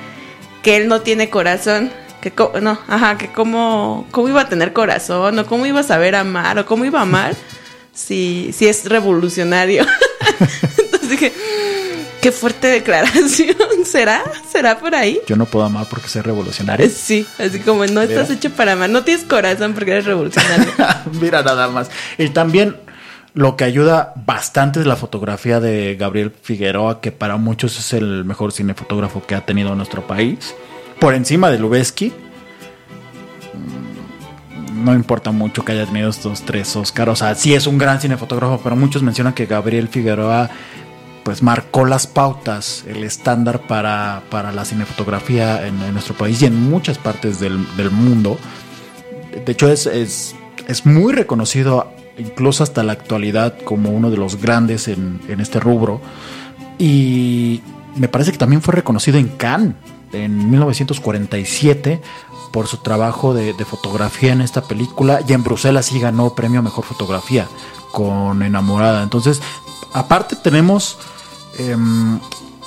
[0.62, 1.90] que él no tiene corazón.
[2.26, 5.84] Que co- no, ajá, que cómo, cómo iba a tener corazón, o cómo iba a
[5.84, 7.36] saber amar, o cómo iba a amar
[7.94, 9.86] si, si es revolucionario.
[10.80, 13.56] Entonces dije, "Mm, qué fuerte declaración.
[13.86, 14.24] ¿Será?
[14.52, 15.20] ¿Será por ahí?
[15.28, 16.90] Yo no puedo amar porque soy revolucionario.
[16.90, 18.34] Sí, así como no estás Mira.
[18.40, 20.74] hecho para amar, no tienes corazón porque eres revolucionario.
[21.22, 21.92] Mira nada más.
[22.18, 22.76] Y también
[23.36, 28.26] lo que ayuda bastante es la fotografía de Gabriel Figueroa, que para muchos es el
[28.26, 30.56] mejor cinefotógrafo que ha tenido nuestro país.
[31.06, 32.12] Por encima de Lubeski.
[33.54, 37.12] Mm, No importa mucho que haya tenido estos tres Oscars.
[37.12, 40.50] O sea, sí es un gran cinefotógrafo, pero muchos mencionan que Gabriel Figueroa
[41.24, 46.48] pues marcó las pautas, el estándar para, para la cinefotografía en, en nuestro país y
[46.48, 48.40] en muchas partes del, del mundo.
[49.46, 50.36] De hecho, es, es,
[50.68, 55.60] es muy reconocido, incluso hasta la actualidad, como uno de los grandes en, en este
[55.60, 56.02] rubro.
[56.80, 57.62] Y
[57.96, 59.76] me parece que también fue reconocido en Cannes
[60.14, 62.02] en 1947
[62.52, 65.20] por su trabajo de, fotografía en esta película.
[65.28, 67.48] Y en Bruselas sí ganó premio a mejor fotografía
[67.92, 69.04] con Enamorada.
[69.04, 69.42] Entonces,
[69.94, 70.98] aparte tenemos
[71.58, 72.18] em,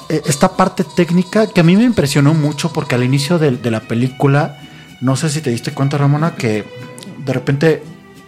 [0.09, 3.81] eh, esta parte técnica que a mí me impresionó mucho porque al inicio de, la
[3.81, 4.59] película,
[5.01, 6.65] no sé si te diste cuenta, Ramona, que
[7.25, 7.83] de repente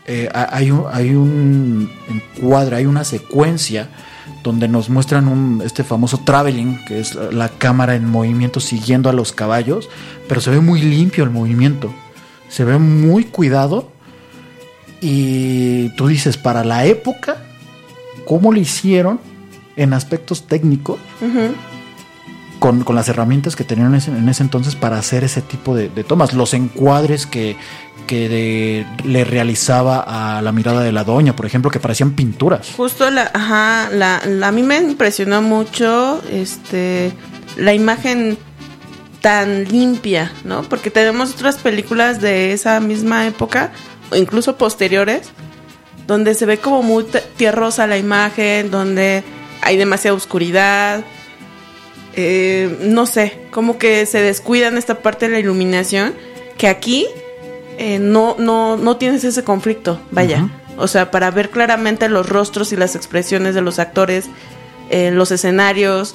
[0.07, 3.89] eh, ha- hay, un, hay un encuadre, hay una secuencia
[4.43, 9.09] donde nos muestran un, este famoso traveling, que es la, la cámara en movimiento siguiendo
[9.11, 9.89] a los caballos,
[10.29, 11.93] pero se ve muy limpio el movimiento,
[12.49, 13.91] se ve muy cuidado
[15.01, 17.39] y tú dices, para la época,
[18.27, 19.21] ¿cómo lo hicieron
[19.77, 20.99] en aspectos técnicos?
[22.59, 25.75] Con, con las herramientas que tenían en ese, en ese entonces para hacer ese tipo
[25.75, 26.35] de, de tomas.
[26.35, 27.57] Los encuadres que,
[28.11, 32.73] que le realizaba a la mirada de la doña, por ejemplo, que parecían pinturas.
[32.77, 37.13] Justo la, ajá, a mí me impresionó mucho, este,
[37.57, 38.37] la imagen
[39.21, 40.65] tan limpia, ¿no?
[40.65, 43.71] Porque tenemos otras películas de esa misma época,
[44.11, 45.29] o incluso posteriores,
[46.09, 49.23] donde se ve como muy tierrosa la imagen, donde
[49.63, 51.05] hay demasiada oscuridad,
[52.15, 56.13] eh, no sé, como que se descuidan esta parte de la iluminación,
[56.59, 57.07] que aquí
[57.81, 60.49] eh, no, no, no tienes ese conflicto, vaya.
[60.77, 64.27] O sea, para ver claramente los rostros y las expresiones de los actores,
[64.91, 66.15] eh, los escenarios,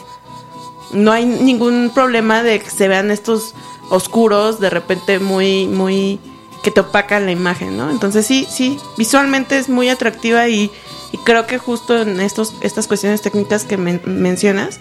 [0.93, 3.53] no hay ningún problema de que se vean estos
[3.89, 6.19] oscuros, de repente muy, muy,
[6.63, 7.89] que te opacan la imagen, ¿no?
[7.91, 10.71] Entonces sí, sí, visualmente es muy atractiva y,
[11.11, 14.79] y creo que justo en estos, estas cuestiones técnicas que men- mencionas,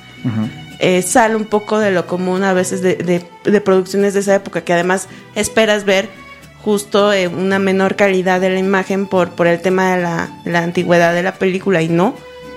[0.81, 4.35] eh, sale un poco de lo común a veces de, de- de producciones de esa
[4.35, 6.09] época, que además esperas ver
[6.65, 10.61] justo eh, una menor calidad de la imagen por, por el tema de la, la
[10.63, 12.15] antigüedad de la película y no.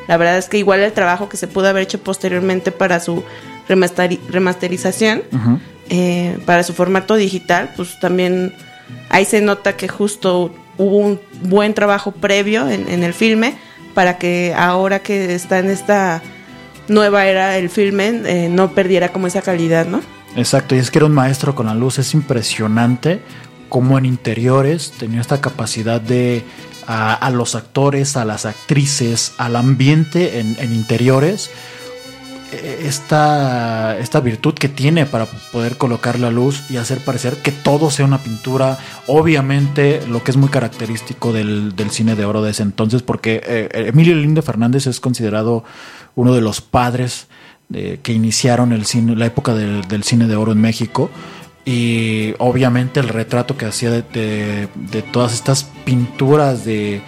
[0.07, 3.23] La verdad es que igual el trabajo que se pudo haber hecho posteriormente para su
[3.67, 5.23] remasteri- remasterización,
[5.89, 8.53] eh, para su formato digital, pues también
[9.09, 13.55] ahí se nota que justo hubo un buen trabajo previo en, en el filme
[13.93, 16.21] para que ahora que está en esta
[16.87, 20.01] nueva era del filme eh, no perdiera como esa calidad, ¿no?
[20.37, 23.19] Exacto, y es que era un maestro con la luz, es impresionante
[23.69, 26.43] cómo en interiores tenía esta capacidad de
[26.89, 31.51] a, los actores, a las actrices, al ambiente en, interiores,
[32.53, 37.51] eh, esta, esta virtud que tiene para poder colocar la luz y hacer parecer que
[37.51, 38.77] todo sea una pintura,
[39.07, 43.67] obviamente lo que es muy característico del, cine de oro de ese entonces, porque eh,
[43.87, 45.65] Emilio Lindo Fernández es considerado
[46.15, 47.27] uno de los padres
[47.67, 51.09] de- que iniciaron el cine, la época del cine de oro en México.
[51.69, 54.01] Y obviamente el retrato que hacía de,
[54.73, 57.01] de- todas estas pinturas de,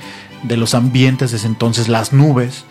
[0.44, 2.66] de los ambientes de ese entonces, las nubes,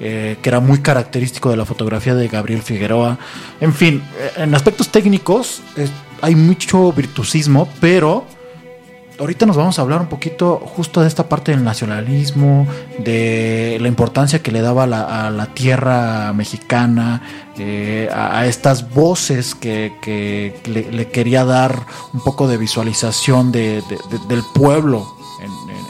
[0.00, 3.18] eh, que era muy característico de la fotografía de Gabriel Figueroa.
[3.58, 5.88] En fin, eh, en aspectos técnicos eh,
[6.20, 8.26] hay mucho virtuosismo, pero
[9.20, 12.66] ahorita nos vamos a hablar un poquito justo de esta parte del nacionalismo,
[12.98, 17.22] de la importancia que le daba la, a la tierra mexicana,
[17.58, 19.92] eh, a, estas voces que,
[20.66, 25.06] le, quería dar un poco de visualización de- de- de- del pueblo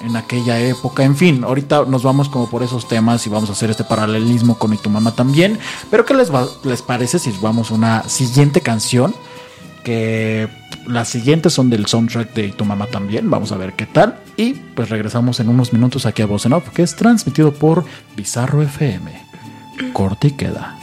[0.07, 1.05] en aquella época.
[1.05, 4.59] En fin, ahorita nos vamos como por esos temas y vamos a hacer este paralelismo
[4.59, 5.59] con Y tu mamá también.
[5.91, 9.15] Pero ¿qué les, va- les parece si vamos a una siguiente canción?
[9.85, 10.49] que
[10.87, 13.31] las siguientes son del soundtrack de tu mamá también.
[13.31, 14.19] Vamos a ver qué tal.
[14.37, 17.85] Y pues regresamos en unos minutos aquí a Voz en Off, que es transmitido por
[18.17, 19.13] Bizarro FM.
[19.93, 20.80] Corte queda.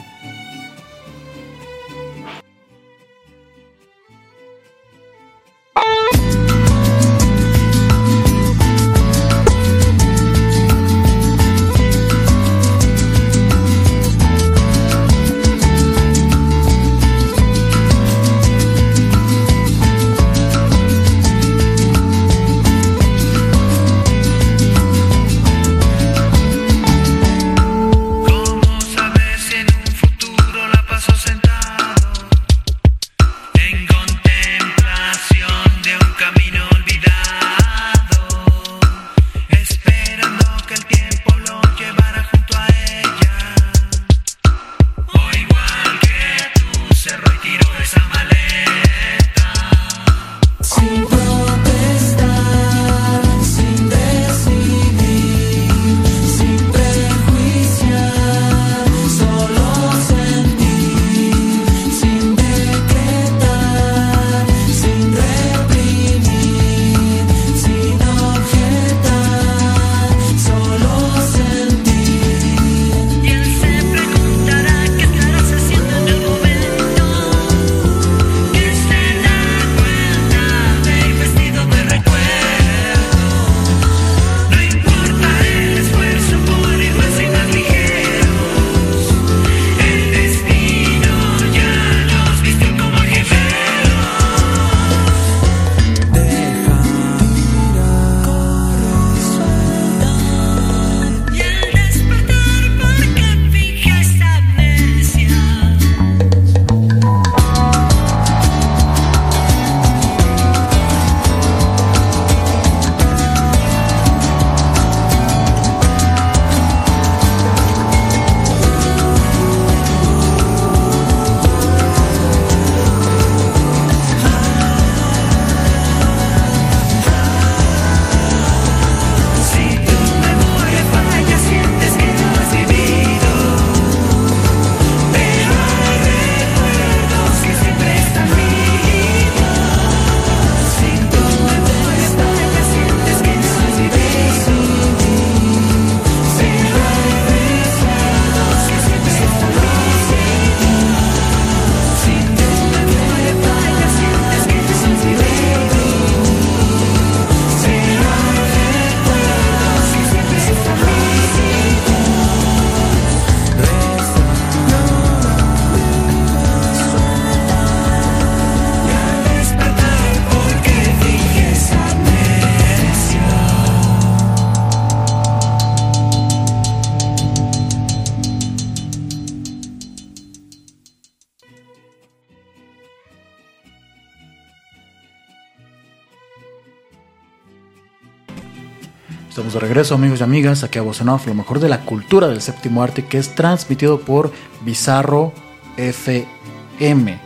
[189.57, 193.05] De regreso, amigos y amigas, aquí a lo mejor de la cultura del séptimo arte,
[193.05, 195.33] que es transmitido por Bizarro
[195.77, 197.19] FM.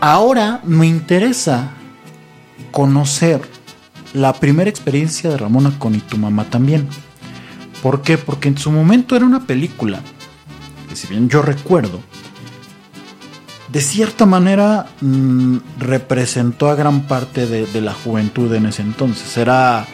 [0.00, 1.72] Ahora me interesa
[2.70, 3.42] conocer
[4.14, 6.88] la primera experiencia de Ramona con y tu mamá también.
[7.82, 8.16] ¿Por qué?
[8.16, 10.00] Porque en su momento era una película
[10.88, 12.00] que si bien yo recuerdo,
[13.70, 19.36] de cierta manera mm, representó a gran parte de, de la juventud en ese entonces.
[19.36, 19.86] Era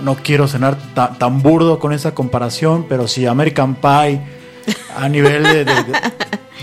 [0.00, 0.46] no, quiero
[0.94, 4.20] ta- tan burdo con esa comparación, pero si American Pie
[4.96, 5.74] a nivel de, de-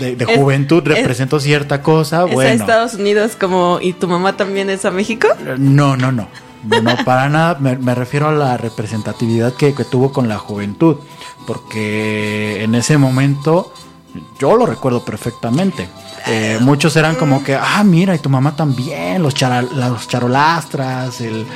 [0.36, 2.50] juventud es- representó cierta cosa, ¿Es a bueno.
[2.50, 5.28] Estados Unidos como y tu mamá también es a México?
[5.58, 6.28] No, no, no.
[6.64, 7.56] No, no, para nada.
[7.60, 10.96] Me, me refiero a la representatividad que, que tuvo con la juventud.
[11.46, 13.72] Porque en ese momento
[14.38, 15.88] yo lo recuerdo perfectamente.
[16.26, 21.20] Eh, muchos eran como que, ah, mira, y tu mamá también, los, chara- los charolastras,
[21.20, 21.46] el,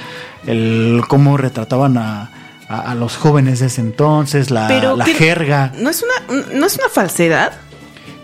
[0.47, 2.31] el cómo retrataban a,
[2.69, 5.73] a- a los jóvenes de ese entonces, la, la jerga.
[5.79, 7.53] No es una, no es una falsedad,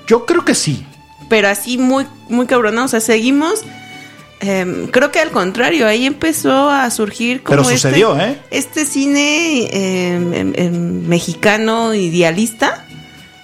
[0.06, 0.86] Yo creo que sí.
[1.28, 2.84] pero así muy, muy cabrona.
[2.84, 3.62] O sea, seguimos.
[4.40, 8.38] em, creo que al contrario, ahí empezó a surgir como Pero sucedió, este, ¿eh?
[8.50, 12.84] este cine em, mexicano idealista,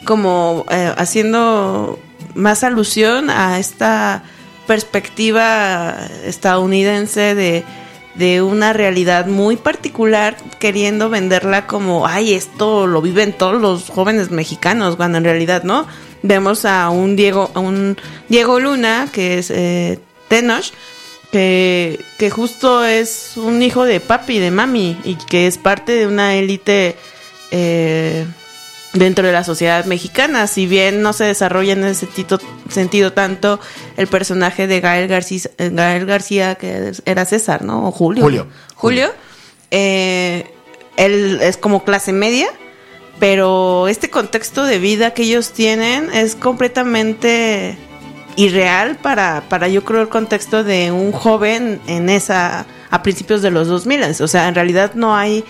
[0.06, 1.98] como eh, haciendo
[2.34, 4.22] más alusión a esta
[4.66, 7.64] perspectiva estadounidense de,
[8.14, 14.30] de una realidad muy particular, queriendo venderla como, ay, esto lo viven todos los jóvenes
[14.30, 15.86] mexicanos, cuando en realidad no.
[16.22, 17.96] Vemos a un Diego, a un
[18.28, 19.98] Diego Luna, que es eh,
[20.28, 20.72] Tenoch,
[21.32, 26.06] que, que justo es un hijo de papi de mami, y que es parte de
[26.06, 26.96] una élite
[27.50, 28.26] eh,
[28.94, 30.46] dentro de la sociedad mexicana.
[30.46, 32.08] Si bien no se desarrolla en ese
[32.70, 33.60] sentido tanto
[33.96, 37.88] el personaje de Gael García, Gael García que era César, ¿no?
[37.88, 38.22] O Julio.
[38.22, 38.46] Julio.
[38.74, 39.12] Julio.
[39.70, 40.50] eh,
[40.96, 42.46] él es como clase media,
[43.18, 47.76] pero este contexto de vida que ellos tienen es completamente
[48.36, 53.52] irreal para, para yo creo el contexto de un joven en esa a principios de
[53.52, 55.44] los 2000 o sea en realidad no hay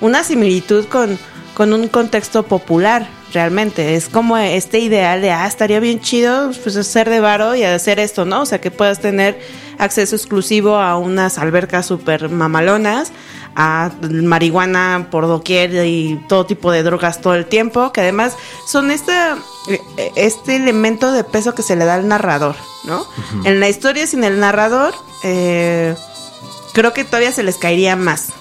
[0.00, 1.18] una similitud con,
[1.54, 6.86] con un contexto popular realmente es como este ideal de ah estaría bien chido pues
[6.86, 9.40] ser de varo y hacer esto no o sea que puedas tener
[9.78, 13.12] acceso exclusivo a unas albercas super mamalonas
[13.56, 18.36] a marihuana por doquier y todo tipo de drogas todo el tiempo, que además
[18.66, 19.36] son esta,
[19.68, 23.06] eh, este elemento de peso que se le da al narrador, ¿no?
[23.44, 24.94] En la historia sin el narrador,
[25.24, 25.94] eh,
[26.72, 28.32] creo que todavía se les caería más.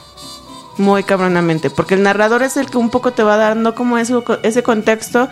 [0.80, 4.23] Muy cabronamente, porque el narrador es el que un poco te va dando como eso,
[4.43, 5.30] ese contexto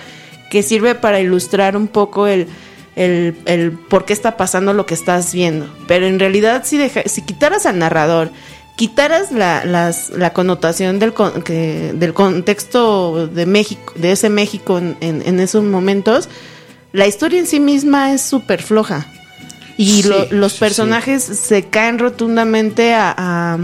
[0.51, 2.47] que sirve para ilustrar un poco el,
[2.95, 5.67] el, el por qué está pasando lo que estás viendo.
[5.87, 8.29] Pero en realidad, si, deja- si quitaras al narrador,
[8.75, 14.77] quitaras la, las- la connotación del, con- que- del contexto de México, de ese México
[14.77, 16.27] en, en- en esos momentos,
[16.91, 19.05] la historia en sí misma es súper floja.
[19.77, 23.57] Y Sí, lo- los sí, personajes se caen rotundamente a, a,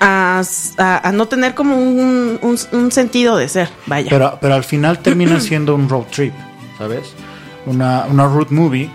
[0.00, 0.42] a-
[0.78, 4.08] a- a no tener como un, un- un sentido de ser, vaya.
[4.10, 6.34] Pero, pero al final termina siendo un road trip,
[6.78, 7.12] ¿sabes?
[7.66, 8.90] Una, una road movie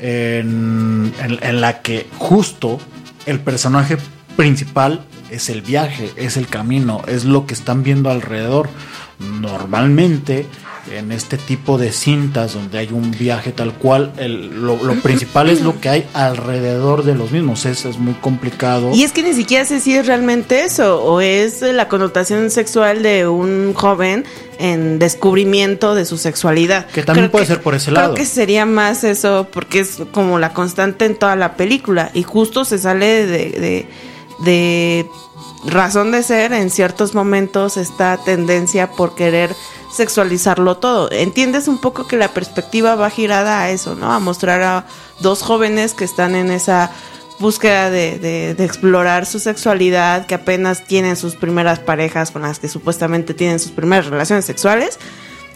[0.00, 2.78] en, en- en la que justo
[3.26, 3.98] el personaje
[4.36, 8.68] principal es el viaje, es el camino, es lo que están viendo alrededor.
[9.40, 10.46] Normalmente
[10.90, 15.48] en este tipo de cintas donde hay un viaje tal cual, el- lo, lo principal
[15.50, 17.64] es lo que hay alrededor de los mismos.
[17.66, 18.90] Es, es muy complicado.
[18.94, 23.02] Y es que ni siquiera sé si es realmente eso o es la connotación sexual
[23.02, 24.24] de un joven
[24.58, 26.86] en descubrimiento de su sexualidad.
[26.86, 28.14] Que también puede ser por ese lado.
[28.14, 32.22] Creo que sería más eso porque es como la constante en toda la película y
[32.22, 33.86] justo se sale de, de,
[34.44, 35.06] de
[35.66, 39.54] razón de ser en ciertos momentos esta tendencia por querer
[39.92, 41.10] sexualizarlo todo.
[41.10, 44.12] Entiendes un poco que la perspectiva va girada a eso, ¿no?
[44.12, 44.86] A mostrar a
[45.20, 46.90] dos jóvenes que están en esa
[47.38, 52.58] búsqueda de, de- de explorar su sexualidad, que apenas tienen sus primeras parejas con las
[52.58, 54.98] que supuestamente tienen sus primeras relaciones sexuales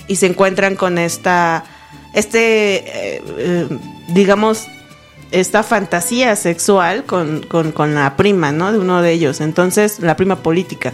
[0.09, 1.64] y se encuentran con esta,
[2.14, 2.76] este,
[3.16, 3.68] eh, eh,
[4.09, 4.66] digamos,
[5.31, 8.72] esta fantasía sexual con, con, con la prima, ¿no?
[8.72, 9.41] De uno de ellos.
[9.41, 10.93] Entonces, la prima política.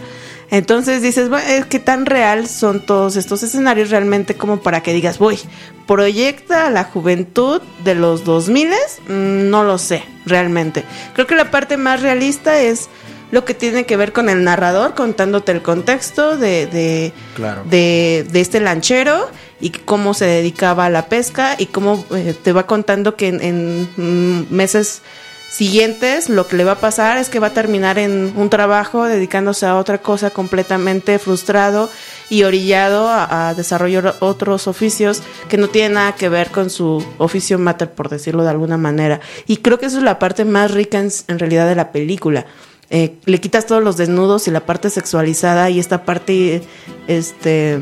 [0.51, 5.17] Entonces dices, bueno, ¿qué tan real son todos estos escenarios realmente como para que digas,
[5.17, 5.39] voy,
[5.87, 8.69] proyecta a la juventud de los 2000?
[9.07, 10.83] Mm, No lo sé, realmente.
[11.13, 12.89] Creo que la parte más realista es
[13.31, 17.63] lo que tiene que ver con el narrador contándote el contexto de, de, Claro.
[17.65, 19.29] de, de este lanchero
[19.59, 23.89] y cómo se dedicaba a la pesca y cómo eh, te va contando que en,
[23.95, 25.01] mm, meses
[25.49, 29.05] siguientes, lo que le va a pasar es que va a terminar en un trabajo
[29.05, 31.89] dedicándose a otra cosa completamente frustrado
[32.29, 37.05] y orillado a, a desarrollar otros oficios que no tienen nada que ver con su
[37.19, 39.21] oficio mater, por decirlo de alguna manera.
[39.47, 42.45] Y creo que eso es la parte más rica en, en realidad de la película.
[42.89, 46.61] Eh, le quitas todos los desnudos y la parte sexualizada y esta parte
[47.07, 47.79] este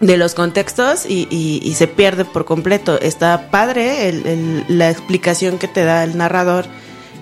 [0.00, 3.00] de los contextos y, se pierde por completo.
[3.00, 6.66] Está padre la explicación que te da el narrador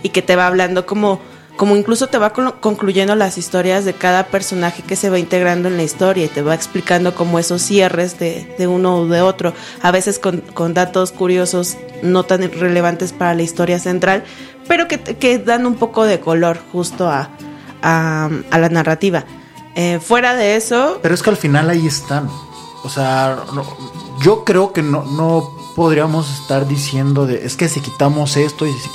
[0.03, 1.21] y que te va hablando como,
[1.57, 5.69] como incluso te va con- concluyendo las historias de cada personaje que se va integrando
[5.69, 9.21] en la historia y te va explicando como esos cierres de, de uno o de
[9.23, 10.43] otro, a veces con,
[10.75, 14.25] datos curiosos no tan relevantes para la historia central,
[14.67, 17.31] pero que, que dan un poco de color justo a,
[17.83, 19.25] a, a la narrativa.
[19.75, 22.29] Eh, fuera de eso, Pero es que al final ahí están.
[22.85, 23.65] O sea, no-
[24.21, 28.73] yo creo que no, no podríamos estar diciendo de es que si quitamos esto y
[28.73, 28.91] si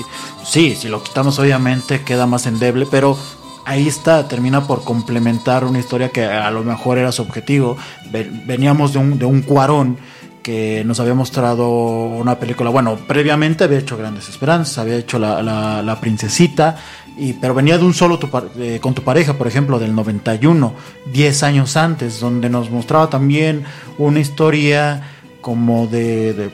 [0.45, 3.17] sí, si lo quitamos obviamente queda más endeble, pero
[3.65, 7.77] ahí está, termina por complementar una historia que a lo mejor era su objetivo.
[8.11, 9.97] Ve- Veníamos de un, de un cuarón
[10.43, 15.41] que nos había mostrado una película, bueno, previamente había hecho Grandes Esperanzas, había hecho La,
[15.43, 16.77] la- La Princesita,
[17.17, 20.73] y, pero venía de un solo tu eh, con tu pareja, por ejemplo, del 91,
[21.11, 23.63] 10 años antes, donde nos mostraba también
[23.97, 25.01] una historia
[25.41, 26.51] como de, de,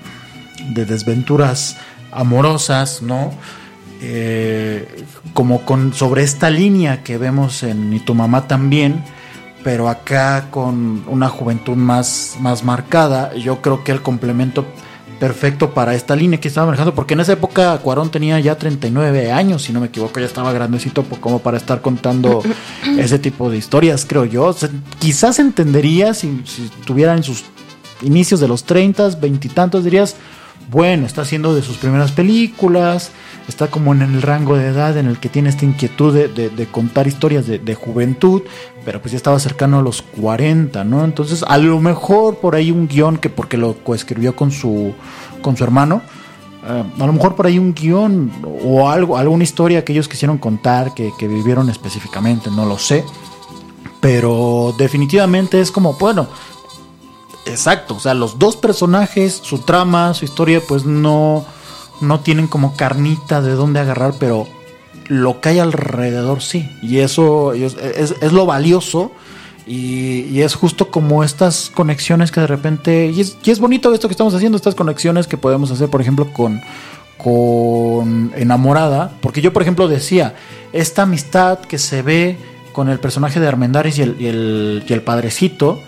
[0.74, 1.78] de desventuras
[2.12, 3.32] amorosas, ¿no?
[4.06, 9.02] Eh, como con sobre esta línea que vemos en Y tu mamá también,
[9.64, 14.66] pero acá con una juventud más, más marcada, yo creo que el complemento
[15.24, 19.32] perfecto para esta línea que estaba manejando, porque en esa época Cuarón tenía ya 39
[19.32, 22.44] años, si no me equivoco, ya estaba grandecito po- como para estar contando
[23.00, 24.44] ese tipo de historias, creo yo.
[24.48, 24.68] O sea,
[25.00, 27.46] quizás entendería si, si estuviera en sus
[28.02, 30.18] inicios de los 30, veintitantos, dirías,
[30.70, 33.12] bueno, está haciendo de sus primeras películas,
[33.48, 37.08] está como en el rango de edad en el que tiene esta inquietud de, contar
[37.08, 38.42] historias de, de juventud,
[38.86, 41.04] pero pues ya estaba cercano a los 40, ¿no?
[41.04, 44.94] Entonces, a lo mejor por ahí un guion que porque lo coescribió con su,
[45.42, 46.02] con su hermano,
[46.66, 48.32] eh, a lo mejor por ahí un guion
[48.66, 53.04] o algo, alguna historia que ellos quisieron contar, que, que vivieron específicamente, no lo sé.
[54.00, 56.28] Pero definitivamente es como, bueno,
[57.46, 61.46] Exacto, o sea, los dos personajes, su trama, su historia, pues no,
[62.02, 64.48] no tienen como carnita de dónde agarrar, pero
[65.08, 66.70] lo que hay alrededor sí.
[66.82, 69.12] Y eso es, es- lo valioso
[69.66, 73.08] y, es justo como estas conexiones que de repente...
[73.14, 76.62] Y es, bonito esto que estamos haciendo, estas conexiones que podemos hacer, por ejemplo, con,
[77.18, 79.12] con Enamorada.
[79.22, 80.36] Porque yo, por ejemplo, decía,
[80.74, 82.38] esta amistad que se ve
[82.74, 85.80] con el personaje de Armendáriz y el, y el, y el padrecito,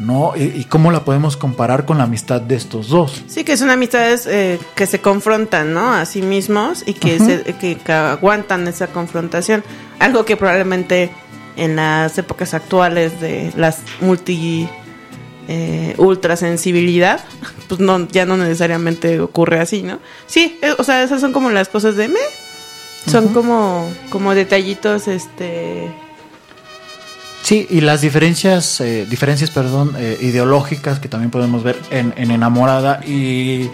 [0.00, 0.32] ¿no?
[0.34, 3.22] Y, cómo la podemos comparar con la amistad de estos dos.
[3.28, 5.92] Sí, que son amistades eh, que se confrontan, ¿no?
[5.92, 9.62] A sí mismos y que, se- que, que aguantan esa confrontación.
[9.98, 11.10] Algo que probablemente
[11.56, 14.66] en las épocas actuales de las multi
[15.48, 17.20] eh, ultrasensibilidad,
[17.68, 19.98] pues no, ya no necesariamente ocurre así, ¿no?
[20.26, 22.20] Sí, eh, o sea, esas son como las cosas de me.
[23.06, 25.90] Son como, como detallitos, este.
[27.42, 32.30] Sí, y las diferencias, eh, diferencias, perdón, eh, ideológicas que también podemos ver en, en
[32.30, 33.68] Enamorada y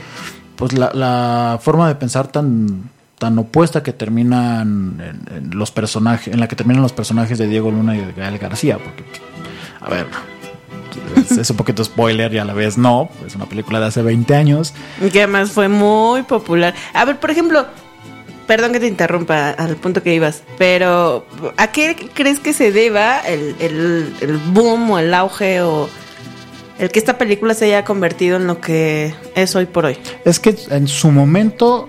[0.57, 6.39] pues la, forma de pensar tan tan opuesta que terminan en, en los personajes, en
[6.39, 9.05] la que terminan los personajes de Diego Luna y de Gael García, porque
[9.81, 10.07] a ver,
[11.17, 14.03] es, es un poquito spoiler y a la vez no, es una película de hace
[14.03, 14.75] 20 años.
[15.01, 16.75] Y que además fue muy popular.
[16.93, 17.67] A ver, por ejemplo,
[18.47, 21.27] perdón que te interrumpa al punto que ibas, pero
[21.57, 25.89] ¿a qué crees que se deba el, el- el boom o el auge o
[26.79, 29.99] el que esta película se haya convertido en lo que es hoy por hoy?
[30.25, 31.89] Es que en su momento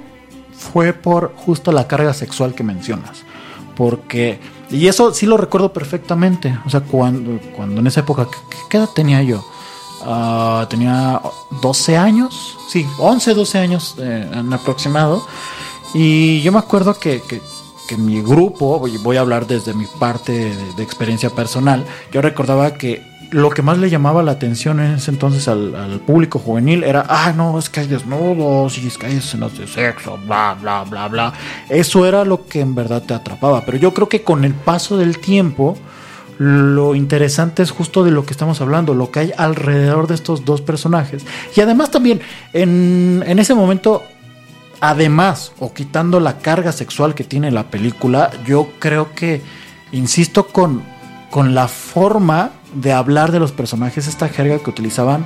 [0.58, 3.24] fue por justo la carga sexual que mencionas.
[3.76, 4.40] Porque,
[4.72, 6.58] y eso sí lo recuerdo perfectamente.
[6.66, 8.28] O sea, cuando, cuando en esa época,
[8.72, 9.46] ¿qué, edad tenía yo?
[10.04, 11.22] Ah, tenía
[11.62, 15.28] 12 años, sí, 11, 12 años eh, en aproximado.
[15.94, 17.22] Y yo me acuerdo que,
[17.88, 22.74] que, mi grupo, voy, voy a hablar desde mi parte de, experiencia personal, yo recordaba
[22.74, 26.84] que lo que más le llamaba la atención en ese entonces al, al público juvenil
[26.84, 30.58] era, ah, no, es que hay desnudos y es que hay escenas de sexo, bla,
[30.60, 31.34] bla, bla, bla.
[31.70, 33.66] Eso era lo que en verdad te atrapaba.
[33.66, 35.78] Pero yo creo que con el paso del tiempo,
[36.38, 40.46] lo interesante es justo de lo que estamos hablando, lo que hay alrededor de estos
[40.46, 41.26] dos personajes.
[41.56, 42.22] Y además también,
[42.54, 44.04] en, en ese momento,
[44.82, 49.42] además, o quitando la carga sexual que tiene la película, yo creo que,
[49.92, 50.84] insisto, con,
[51.32, 55.26] con la forma de hablar de los personajes, esta jerga que utilizaban,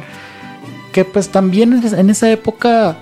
[0.93, 2.97] que pues también en es- en esa época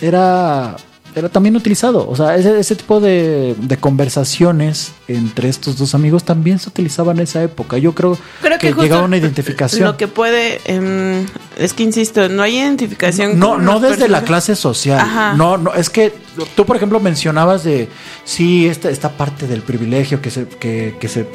[0.00, 0.76] era,
[1.16, 2.06] era también utilizado.
[2.06, 7.16] O sea, ese, ese tipo de, de conversaciones entre estos dos amigos también se utilizaban
[7.16, 7.78] en esa época.
[7.78, 9.84] Yo creo, Creo que, que, llegaba una identificación.
[9.84, 13.38] Lo que puede, em, es que insisto, no hay identificación.
[13.38, 15.00] No, con no los desde la clase social.
[15.00, 15.32] Ajá.
[15.32, 16.12] No, no, es que
[16.54, 17.88] tú, por ejemplo, mencionabas de
[18.26, 21.26] sí, esta, esta parte del privilegio que se, que, que se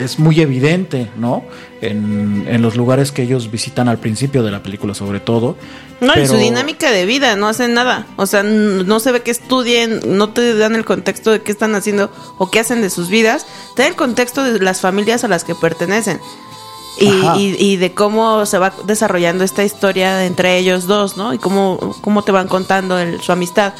[0.00, 1.44] es muy evidente, ¿no?
[1.80, 5.56] En, en los lugares que ellos visitan al principio de la película, sobre todo.
[6.00, 8.06] No, y su Pero- dinámica de vida, no hacen nada.
[8.16, 11.74] O sea, no se ve que estudien, no te dan el contexto de qué están
[11.74, 13.46] haciendo o qué hacen de sus vidas.
[13.76, 16.18] Te dan el contexto de las familias a las que pertenecen.
[16.98, 21.32] Y, y- y de cómo se va desarrollando esta historia entre ellos dos, ¿no?
[21.32, 23.72] Y cómo, cómo te van contando el- su amistad.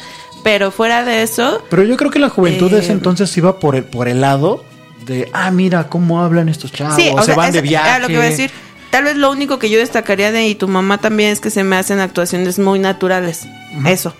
[0.43, 3.59] Pero fuera de eso, Pero yo creo que la juventud de ese Eh, entonces iba
[3.59, 4.63] por el, por el lado
[5.11, 7.87] de, ah, mira cómo hablan estos chavos, sí, o se sea, van de viaje.
[7.89, 8.49] era lo que iba a decir.
[8.89, 11.63] Tal vez lo único que yo destacaría de y tu mamá también es que se
[11.63, 13.47] me hacen actuaciones muy naturales.
[13.85, 14.13] Eso.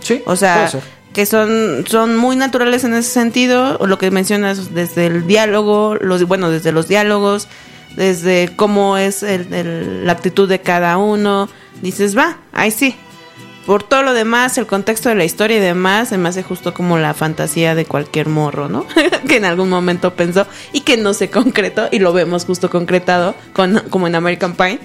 [0.00, 0.70] Sí, O sea,
[1.14, 5.94] que son, son muy naturales en ese sentido, o lo que mencionas desde el diálogo,
[6.00, 7.48] los, bueno, desde los diálogos,
[7.96, 11.48] desde cómo es el- el- la actitud de cada uno,
[11.82, 12.96] dices, va, ahí sí.
[13.66, 16.74] Por todo lo demás, el contexto de la historia y demás, se me hace justo
[16.74, 18.86] como la fantasía de cualquier morro, ¿no?
[19.28, 23.36] que en algún momento pensó y que no se concretó, y lo vemos justo concretado,
[23.52, 24.80] con, como en American Pie,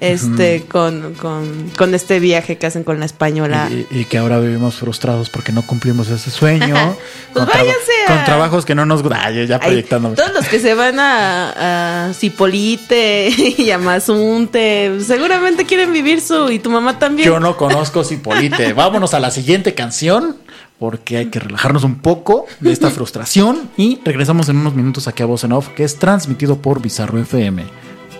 [0.00, 3.68] este, con, con, con este viaje que hacen con la española.
[3.70, 6.74] Y, y que ahora vivimos frustrados porque no cumplimos ese sueño.
[7.32, 9.04] Pues váyanse a- con trabajos que no nos.
[9.12, 10.16] Ay, ya Ay, proyectándome.
[10.16, 13.28] todos los que se van a, a Cipolite
[13.58, 16.50] y a Mazunte, seguramente quieren vivir su.
[16.50, 17.28] Y tu mamá también.
[17.28, 18.72] Yo no conozco Cipolite.
[18.80, 20.36] Vámonos a la siguiente canción
[20.80, 25.22] porque hay que relajarnos un poco de esta frustración y regresamos en unos minutos aquí
[25.22, 27.64] a Voz en Off que es transmitido por Bizarro FM.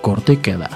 [0.02, 0.68] Corte y queda.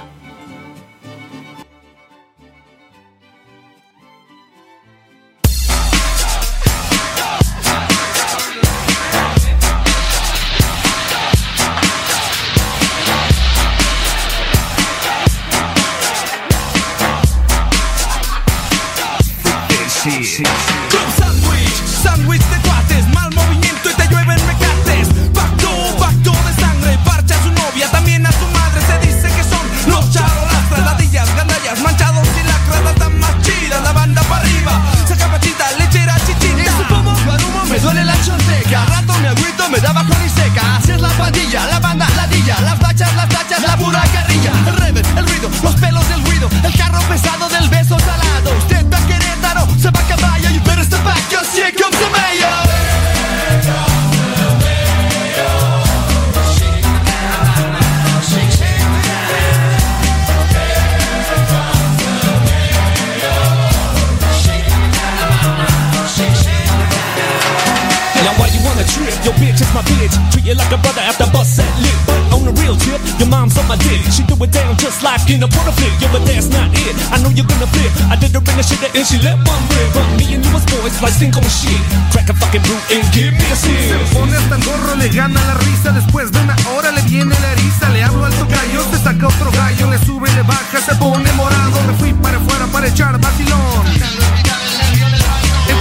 [69.25, 70.13] Your bitch is my bitch.
[70.33, 71.97] Treat you like a brother after bust that lip.
[72.05, 74.05] But on the real tip, your mom's on my dick.
[74.13, 75.93] She do it down just like in a porta flip.
[75.97, 76.93] Yeah, but that's not it.
[77.09, 77.89] I know you're gonna flip.
[78.13, 79.89] I did her in the shit and she let one rip.
[79.97, 81.81] But me and you was boys like sink on shit.
[82.13, 83.97] Crack a fucking brew and give me a Se sip.
[84.13, 85.93] pone hasta el gorro, le gana la risa.
[85.97, 87.89] Después de una hora le viene la eriza.
[87.97, 89.91] Le hablo al tocayo, se saca otro gallo.
[89.91, 91.81] Le sube, le baja, se pone morado.
[91.89, 93.89] Me fui para afuera para echar vacilón.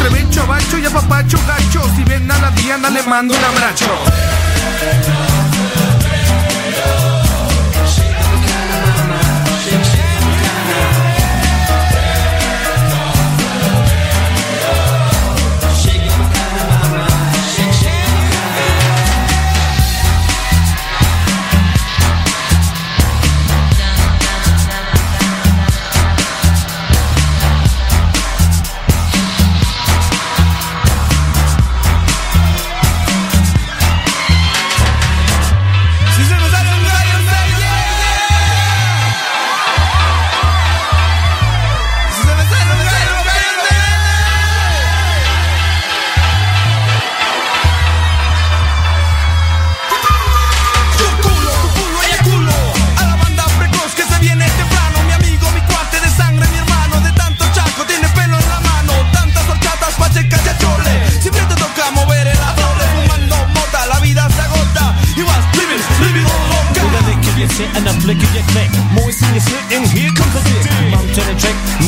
[0.05, 1.81] Entre bacho y apapacho gacho.
[1.95, 5.32] Si ven a la Diana, le mando un abrazo.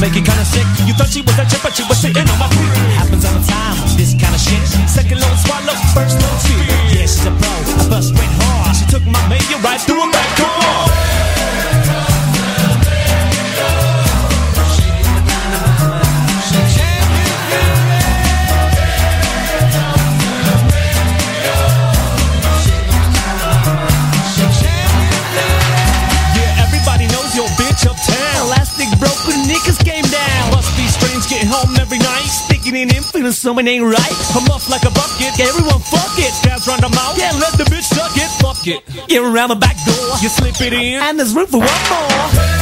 [0.02, 0.68] Make it kinda sick.
[0.88, 2.60] You thought she was a chip, but she was sitting on my dick.
[3.00, 4.62] Happens all the time, this kind of shit.
[4.90, 6.65] Second low swallow, first low spit.
[33.26, 34.18] Feeling something ain't right.
[34.36, 36.34] I'm off like a bucket, everyone fuck it.
[36.46, 38.30] Guys run the mouth, yeah, let the bitch suck it.
[38.42, 39.08] Fuck it.
[39.08, 42.55] Get around the back door, you slip it in, and there's room for one more.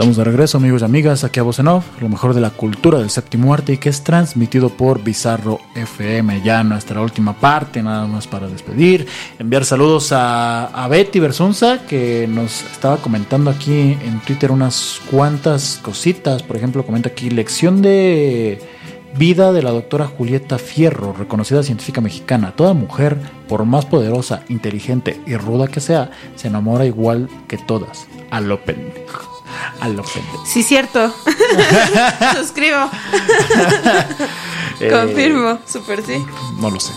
[0.00, 3.10] Estamos de regreso, amigos y amigas, aquí a Voz lo mejor de la cultura del
[3.10, 6.40] séptimo arte y que es transmitido por Bizarro FM.
[6.42, 9.06] Ya nuestra última parte, nada más para despedir.
[9.38, 15.78] Enviar saludos a, a Betty Bersunza, que nos estaba comentando aquí en Twitter unas cuantas
[15.82, 16.42] cositas.
[16.42, 18.58] Por ejemplo, comenta aquí lección de
[19.18, 22.54] vida de la doctora Julieta Fierro, reconocida científica mexicana.
[22.56, 23.18] Toda mujer,
[23.50, 28.06] por más poderosa, inteligente y ruda que sea, se enamora igual que todas.
[28.30, 28.64] A lo
[29.70, 29.84] pendejo.
[29.84, 30.44] A lo pendejo.
[30.46, 31.12] Sí, cierto.
[32.36, 32.90] Suscribo.
[34.82, 35.58] Eh, Confirmo.
[35.70, 36.24] Super sí.
[36.58, 36.92] No lo sé.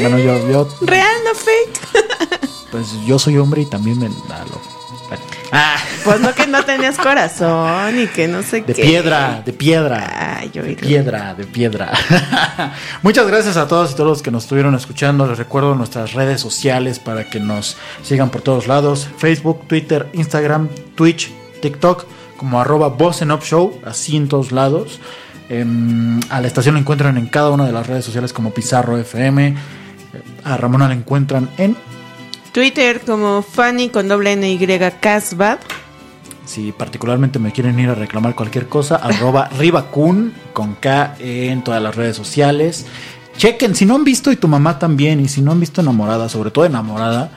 [0.00, 2.40] Bueno, yo, yo, Real, no fake.
[2.72, 4.06] pues yo soy hombre y también me.
[4.06, 4.60] a lo-
[5.06, 5.22] bueno.
[5.52, 8.82] Ah, Pues no que no tenías corazón y que no sé de qué.
[8.82, 10.38] piedra, de piedra.
[10.40, 11.92] Ay, yo De piedra, de piedra.
[13.02, 15.24] Muchas gracias a todos y todos los que nos estuvieron escuchando.
[15.28, 19.06] Les recuerdo nuestras redes sociales para que nos sigan por todos lados.
[19.18, 21.30] Facebook, Twitter, Instagram, Twitch,
[21.64, 22.04] TikTok,
[22.36, 25.00] como arroba Voz en Up Show, así en todos lados.
[25.48, 28.98] Em, a la estación la encuentran en cada una de las redes sociales como Pizarro
[28.98, 29.54] FM.
[30.44, 31.74] A Ramona la encuentran en
[32.52, 34.58] Twitter como Fanny con doble N Y
[35.00, 35.58] Casbad.
[36.44, 41.82] Si particularmente me quieren ir a reclamar cualquier cosa, arroba ribacun con K en todas
[41.82, 42.84] las redes sociales.
[43.38, 46.28] Chequen, si no han visto y tu mamá también, y si no han visto enamorada,
[46.28, 47.30] sobre todo enamorada,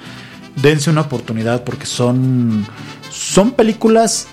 [0.58, 2.66] dense una oportunidad porque son,
[3.10, 4.28] son películas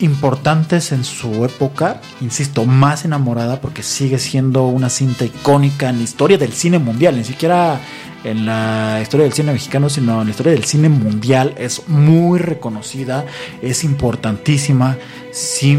[0.00, 6.04] importantes en su época, insisto, más enamorada porque sigue siendo una cinta icónica en la
[6.04, 7.80] historia del cine mundial, ni siquiera
[8.24, 12.38] en la historia del cine mexicano, sino en la historia del cine mundial, es muy
[12.38, 13.24] reconocida,
[13.62, 14.96] es importantísima,
[15.30, 15.78] sí,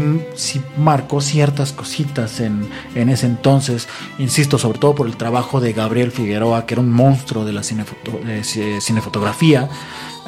[0.78, 3.88] marcó ciertas cositas en, en ese entonces,
[4.18, 7.60] insisto, sobre todo por el trabajo de Gabriel Figueroa, que era un monstruo de la
[7.62, 9.68] de ci- cinefotografía.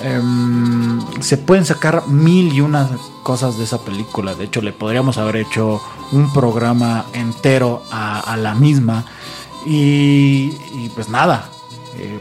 [0.01, 2.89] Em, se pueden sacar mil y unas
[3.23, 4.35] cosas de esa película.
[4.35, 5.81] De hecho, le podríamos haber hecho
[6.13, 9.05] un programa entero a, a la misma.
[9.67, 11.49] Y, y pues nada.
[11.99, 12.21] eh,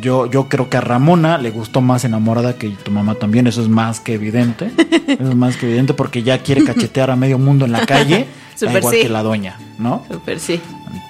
[0.00, 3.46] yo, yo creo que a Ramona le gustó más enamorada que tu mamá también.
[3.46, 4.70] Eso es más que evidente.
[5.08, 8.26] Eso es más que evidente porque ya quiere cachetear a medio mundo en la calle.
[8.60, 9.02] igual sí.
[9.02, 10.04] que la doña, ¿no?
[10.10, 10.60] Super sí.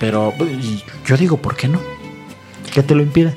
[0.00, 0.32] Pero
[1.06, 1.80] yo digo, ¿por qué no?
[2.72, 3.34] ¿Qué te lo impide?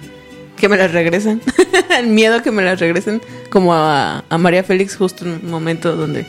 [0.58, 1.42] Que me las regresen.
[1.98, 3.22] El miedo que me las regresen.
[3.50, 6.26] Como a, a María Félix, justo en un momento donde.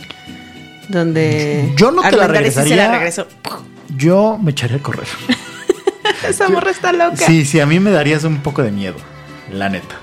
[0.88, 1.72] Donde.
[1.76, 2.76] Yo no te la regresaría.
[2.76, 3.26] la regresó.
[3.96, 5.08] Yo me echaría a correr.
[6.28, 7.16] Esa morra está loca.
[7.16, 8.96] Sí, sí, a mí me darías un poco de miedo,
[9.50, 9.96] la neta.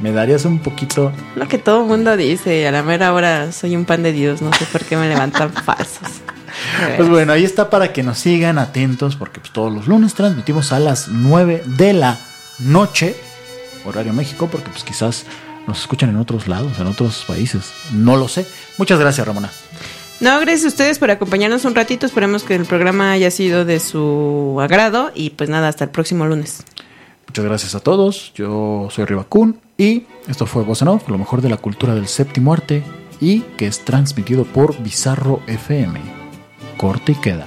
[0.00, 1.12] Me darías un poquito.
[1.36, 2.66] Lo que todo el mundo dice.
[2.66, 4.42] A la mera hora soy un pan de Dios.
[4.42, 6.08] No sé por qué me levantan falsos.
[6.96, 10.72] Pues bueno, ahí está para que nos sigan atentos, porque pues, todos los lunes transmitimos
[10.72, 12.18] a las 9 de la
[12.58, 13.16] noche,
[13.84, 15.24] horario México, porque pues quizás
[15.66, 17.72] nos escuchan en otros lados, en otros países.
[17.92, 18.46] No lo sé.
[18.78, 19.50] Muchas gracias, Ramona.
[20.20, 22.06] No, gracias a ustedes por acompañarnos un ratito.
[22.06, 25.10] Esperemos que el programa haya sido de su agrado.
[25.14, 26.64] Y pues nada, hasta el próximo lunes.
[27.26, 28.32] Muchas gracias a todos.
[28.34, 32.06] Yo soy Ribacún y esto fue Voz en Off, lo mejor de la cultura del
[32.06, 32.84] séptimo arte
[33.20, 35.98] y que es transmitido por Bizarro FM.
[36.76, 37.46] Corte y queda.